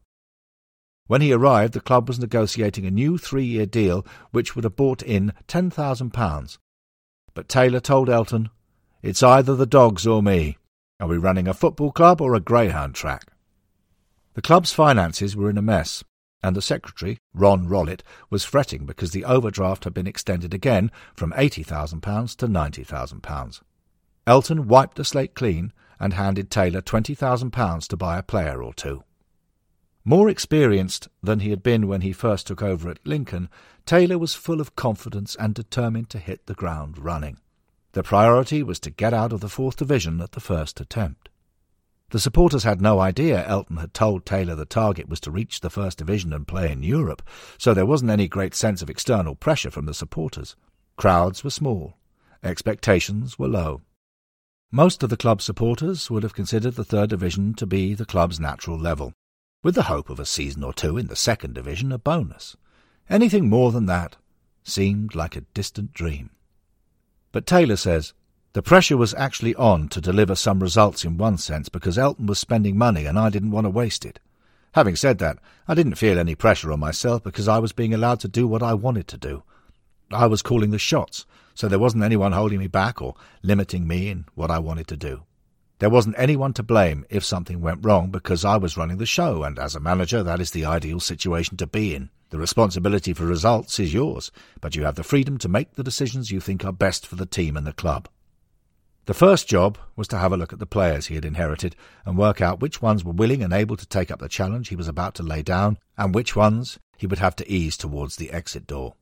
When 1.06 1.21
he 1.21 1.32
arrived, 1.32 1.74
the 1.74 1.80
club 1.80 2.08
was 2.08 2.19
negotiating 2.19 2.86
a 2.86 2.91
new 2.91 3.19
three-year 3.19 3.67
deal 3.67 4.06
which 4.32 4.56
would 4.56 4.63
have 4.63 4.76
brought 4.76 5.04
in 5.04 5.34
£10,000. 5.47 6.58
But 7.34 7.47
Taylor 7.47 7.80
told 7.80 8.10
Elton, 8.10 8.50
It's 9.04 9.21
either 9.21 9.56
the 9.56 9.65
dogs 9.67 10.08
or 10.08 10.24
me. 10.24 10.58
Are 11.00 11.08
we 11.08 11.17
running 11.17 11.47
a 11.47 11.54
football 11.54 11.91
club 11.91 12.19
or 12.19 12.34
a 12.34 12.39
greyhound 12.39 12.95
track? 12.95 13.32
The 14.34 14.41
club's 14.41 14.74
finances 14.74 15.36
were 15.36 15.50
in 15.50 15.58
a 15.58 15.62
mess 15.62 16.04
and 16.43 16.56
the 16.56 16.62
secretary, 16.62 17.17
Ron 17.34 17.67
Rollitt, 17.67 18.04
was 18.30 18.43
fretting 18.43 18.86
because 18.86 19.12
the 19.12 19.25
overdraft 19.25 19.84
had 19.84 19.93
been 19.93 20.08
extended 20.08 20.54
again 20.54 20.91
from 21.15 21.32
£80,000 21.34 22.36
to 22.38 22.47
£90,000. 22.47 23.62
Elton 24.27 24.67
wiped 24.67 24.97
the 24.97 25.06
slate 25.06 25.36
clean 25.36 25.73
and 25.99 26.13
handed 26.13 26.49
Taylor 26.49 26.82
£20,000 26.82 27.88
to 27.88 27.97
buy 27.97 28.17
a 28.17 28.23
player 28.23 28.63
or 28.63 28.73
two. 28.73 29.04
More 30.04 30.30
experienced 30.30 31.08
than 31.21 31.41
he 31.41 31.51
had 31.51 31.62
been 31.62 31.88
when 31.88 32.01
he 32.01 32.12
first 32.12 32.47
took 32.47 32.63
over 32.63 32.89
at 32.89 33.06
Lincoln, 33.06 33.49
Taylor 33.86 34.17
was 34.17 34.34
full 34.34 34.60
of 34.60 34.75
confidence 34.75 35.36
and 35.36 35.54
determined 35.54 36.10
to 36.10 36.17
hit 36.17 36.47
the 36.47 36.56
ground 36.56 36.97
running. 36.97 37.38
The 37.91 38.04
priority 38.04 38.63
was 38.63 38.80
to 38.80 38.89
get 38.89 39.13
out 39.13 39.32
of 39.34 39.41
the 39.41 39.49
fourth 39.49 39.77
division 39.77 40.21
at 40.21 40.32
the 40.32 40.39
first 40.39 40.80
attempt. 40.80 41.30
The 42.12 42.19
supporters 42.19 42.63
had 42.63 42.82
no 42.82 43.00
idea 43.00 43.47
Elton 43.47 43.78
had 43.78 43.93
told 43.93 44.26
Taylor 44.26 44.54
the 44.54 44.65
target 44.65 45.08
was 45.08 45.21
to 45.21 45.32
reach 45.32 45.62
the 45.62 45.69
First 45.69 45.97
Division 45.97 46.34
and 46.34 46.45
play 46.45 46.69
in 46.69 46.84
Europe, 46.84 47.21
so 47.58 47.74
there 47.74 47.86
wasn't 47.86 48.12
any 48.12 48.28
great 48.28 48.54
sense 48.54 48.82
of 48.82 48.89
external 48.89 49.34
pressure 49.34 49.71
from 49.71 49.86
the 49.86 49.93
supporters. 49.93 50.58
Crowds 50.97 51.41
were 51.41 51.50
small. 51.50 51.95
Expectations 52.43 53.39
were 53.39 53.47
low. 53.47 53.80
Most 54.74 55.04
of 55.04 55.10
the 55.10 55.15
club's 55.15 55.45
supporters 55.45 56.12
would 56.12 56.24
have 56.24 56.36
considered 56.36 56.76
the 56.76 56.84
Third 56.84 57.10
Division 57.10 57.54
to 57.54 57.65
be 57.65 57.93
the 57.93 58.06
club's 58.06 58.41
natural 58.41 58.78
level, 58.78 59.13
with 59.63 59.76
the 59.76 59.84
hope 59.84 60.10
of 60.10 60.19
a 60.19 60.26
season 60.26 60.65
or 60.65 60.74
two 60.74 60.97
in 60.97 61.08
the 61.08 61.15
Second 61.15 61.56
Division 61.56 61.93
a 61.93 61.97
bonus. 61.97 62.58
Anything 63.10 63.50
more 63.50 63.71
than 63.71 63.86
that 63.86 64.17
seemed 64.63 65.15
like 65.15 65.38
a 65.38 65.45
distant 65.54 65.93
dream. 65.93 66.30
But 67.32 67.45
Taylor 67.45 67.78
says 67.78 68.13
the 68.54 68.62
pressure 68.62 68.98
was 68.98 69.14
actually 69.14 69.56
on 69.56 69.88
to 69.88 70.02
deliver 70.02 70.36
some 70.36 70.60
results 70.60 71.06
in 71.06 71.18
one 71.18 71.38
sense 71.38 71.70
because 71.70 71.98
Elton 71.98 72.26
was 72.26 72.38
spending 72.38 72.78
money 72.78 73.06
and 73.06 73.18
I 73.18 73.30
didn't 73.30 73.52
want 73.52 73.66
to 73.66 73.70
waste 73.70 74.06
it. 74.06 74.20
Having 74.74 74.98
said 74.98 75.18
that, 75.20 75.38
I 75.68 75.74
didn't 75.74 75.96
feel 75.96 76.20
any 76.20 76.36
pressure 76.36 76.72
on 76.72 76.80
myself 76.80 77.24
because 77.24 77.48
I 77.48 77.60
was 77.60 77.72
being 77.72 77.94
allowed 77.94 78.20
to 78.22 78.28
do 78.28 78.48
what 78.48 78.62
I 78.62 78.74
wanted 78.74 79.08
to 79.10 79.18
do. 79.18 79.44
I 80.12 80.28
was 80.28 80.42
calling 80.42 80.72
the 80.72 80.80
shots, 80.80 81.26
so 81.54 81.70
there 81.70 81.80
wasn't 81.80 82.04
anyone 82.04 82.34
holding 82.34 82.60
me 82.60 82.68
back 82.68 83.02
or 83.02 83.16
limiting 83.42 83.88
me 83.88 84.10
in 84.10 84.26
what 84.36 84.52
I 84.52 84.60
wanted 84.60 84.88
to 84.90 84.98
do. 84.98 85.24
There 85.80 85.90
wasn't 85.90 86.16
anyone 86.18 86.54
to 86.54 86.64
blame 86.64 87.06
if 87.10 87.24
something 87.24 87.62
went 87.62 87.86
wrong 87.86 88.12
because 88.12 88.46
I 88.46 88.58
was 88.58 88.78
running 88.78 88.98
the 88.98 89.06
show, 89.06 89.44
and 89.44 89.58
as 89.58 89.76
a 89.76 89.80
manager, 89.80 90.24
that 90.24 90.42
is 90.42 90.52
the 90.52 90.66
ideal 90.66 91.00
situation 91.00 91.58
to 91.58 91.68
be 91.68 91.96
in. 91.96 92.10
The 92.30 92.38
responsibility 92.38 93.14
for 93.14 93.26
results 93.26 93.80
is 93.80 93.94
yours, 93.94 94.32
but 94.60 94.76
you 94.76 94.84
have 94.84 94.96
the 94.96 95.04
freedom 95.04 95.38
to 95.40 95.50
make 95.50 95.76
the 95.76 95.84
decisions 95.84 96.32
you 96.32 96.40
think 96.40 96.64
are 96.64 96.72
best 96.72 97.08
for 97.08 97.16
the 97.16 97.26
team 97.26 97.58
and 97.58 97.66
the 97.66 97.74
club. 97.74 98.08
The 99.06 99.14
first 99.16 99.48
job 99.48 99.80
was 99.96 100.08
to 100.10 100.18
have 100.18 100.32
a 100.32 100.38
look 100.38 100.54
at 100.54 100.60
the 100.60 100.68
players 100.68 101.08
he 101.08 101.16
had 101.16 101.26
inherited 101.26 101.76
and 102.06 102.18
work 102.18 102.40
out 102.40 102.60
which 102.60 102.82
ones 102.82 103.04
were 103.04 103.12
willing 103.12 103.42
and 103.42 103.52
able 103.52 103.76
to 103.76 103.86
take 103.88 104.12
up 104.12 104.20
the 104.20 104.30
challenge 104.30 104.70
he 104.70 104.76
was 104.76 104.88
about 104.88 105.16
to 105.16 105.24
lay 105.24 105.42
down 105.42 105.80
and 105.98 106.14
which 106.14 106.36
ones 106.36 106.78
he 106.98 107.08
would 107.08 107.20
have 107.20 107.36
to 107.38 107.52
ease 107.52 107.78
towards 107.78 108.16
the 108.16 108.32
exit 108.32 108.68
door. 108.68 108.94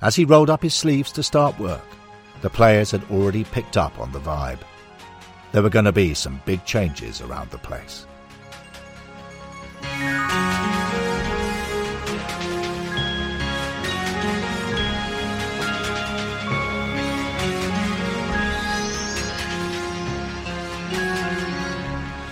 As 0.00 0.16
he 0.16 0.24
rolled 0.24 0.48
up 0.48 0.62
his 0.62 0.74
sleeves 0.74 1.12
to 1.12 1.22
start 1.22 1.58
work, 1.58 1.84
the 2.40 2.48
players 2.48 2.90
had 2.90 3.04
already 3.10 3.44
picked 3.44 3.76
up 3.76 3.98
on 3.98 4.12
the 4.12 4.20
vibe. 4.20 4.60
There 5.52 5.62
were 5.62 5.70
going 5.70 5.84
to 5.84 5.92
be 5.92 6.14
some 6.14 6.40
big 6.46 6.64
changes 6.64 7.20
around 7.20 7.50
the 7.50 7.58
place. 7.58 8.06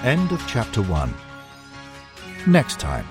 End 0.07 0.31
of 0.31 0.47
chapter 0.47 0.83
1. 0.83 1.12
Next 2.47 2.79
time, 2.79 3.09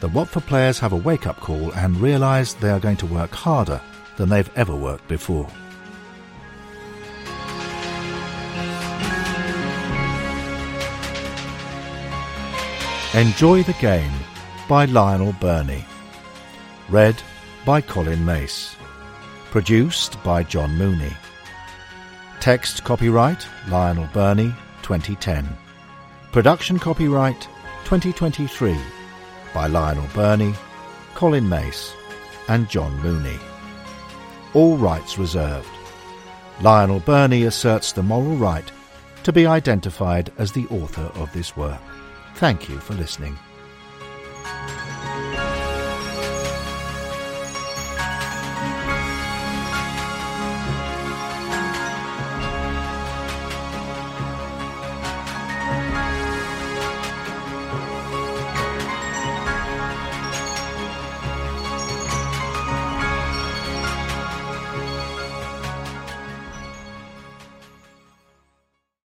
the 0.00 0.08
Watford 0.08 0.44
players 0.44 0.78
have 0.78 0.92
a 0.92 0.96
wake 0.96 1.26
up 1.26 1.40
call 1.40 1.72
and 1.72 1.96
realise 1.96 2.52
they 2.52 2.68
are 2.68 2.78
going 2.78 2.98
to 2.98 3.06
work 3.06 3.30
harder 3.30 3.80
than 4.18 4.28
they've 4.28 4.50
ever 4.54 4.76
worked 4.76 5.08
before. 5.08 5.48
Enjoy 13.14 13.62
the 13.62 13.76
Game 13.80 14.12
by 14.68 14.84
Lionel 14.84 15.32
Birnie. 15.40 15.86
Read 16.90 17.16
by 17.64 17.80
Colin 17.80 18.22
Mace. 18.26 18.76
Produced 19.50 20.22
by 20.22 20.42
Jon 20.42 20.76
Moonie. 20.76 21.16
Text 22.40 22.84
copyright 22.84 23.46
Lionel 23.70 24.10
Birnie 24.12 24.54
2010. 24.82 25.48
Production 26.32 26.78
copyright 26.78 27.40
2023 27.84 28.76
by 29.54 29.66
Lionel 29.66 30.06
Birnie, 30.14 30.54
Colin 31.14 31.48
Mace, 31.48 31.94
and 32.48 32.68
Jon 32.68 32.96
Moonie. 33.00 33.40
all 34.54 34.76
rights 34.76 35.18
reserved. 35.18 35.68
Lionel 36.60 37.00
Birnie 37.00 37.44
asserts 37.44 37.92
the 37.92 38.02
moral 38.02 38.36
right 38.36 38.70
to 39.22 39.32
be 39.32 39.46
identified 39.46 40.30
as 40.38 40.52
the 40.52 40.66
author 40.66 41.10
of 41.20 41.32
this 41.32 41.56
work. 41.56 41.80
Thank 42.34 42.68
you 42.68 42.78
for 42.78 42.94
listening. 42.94 43.38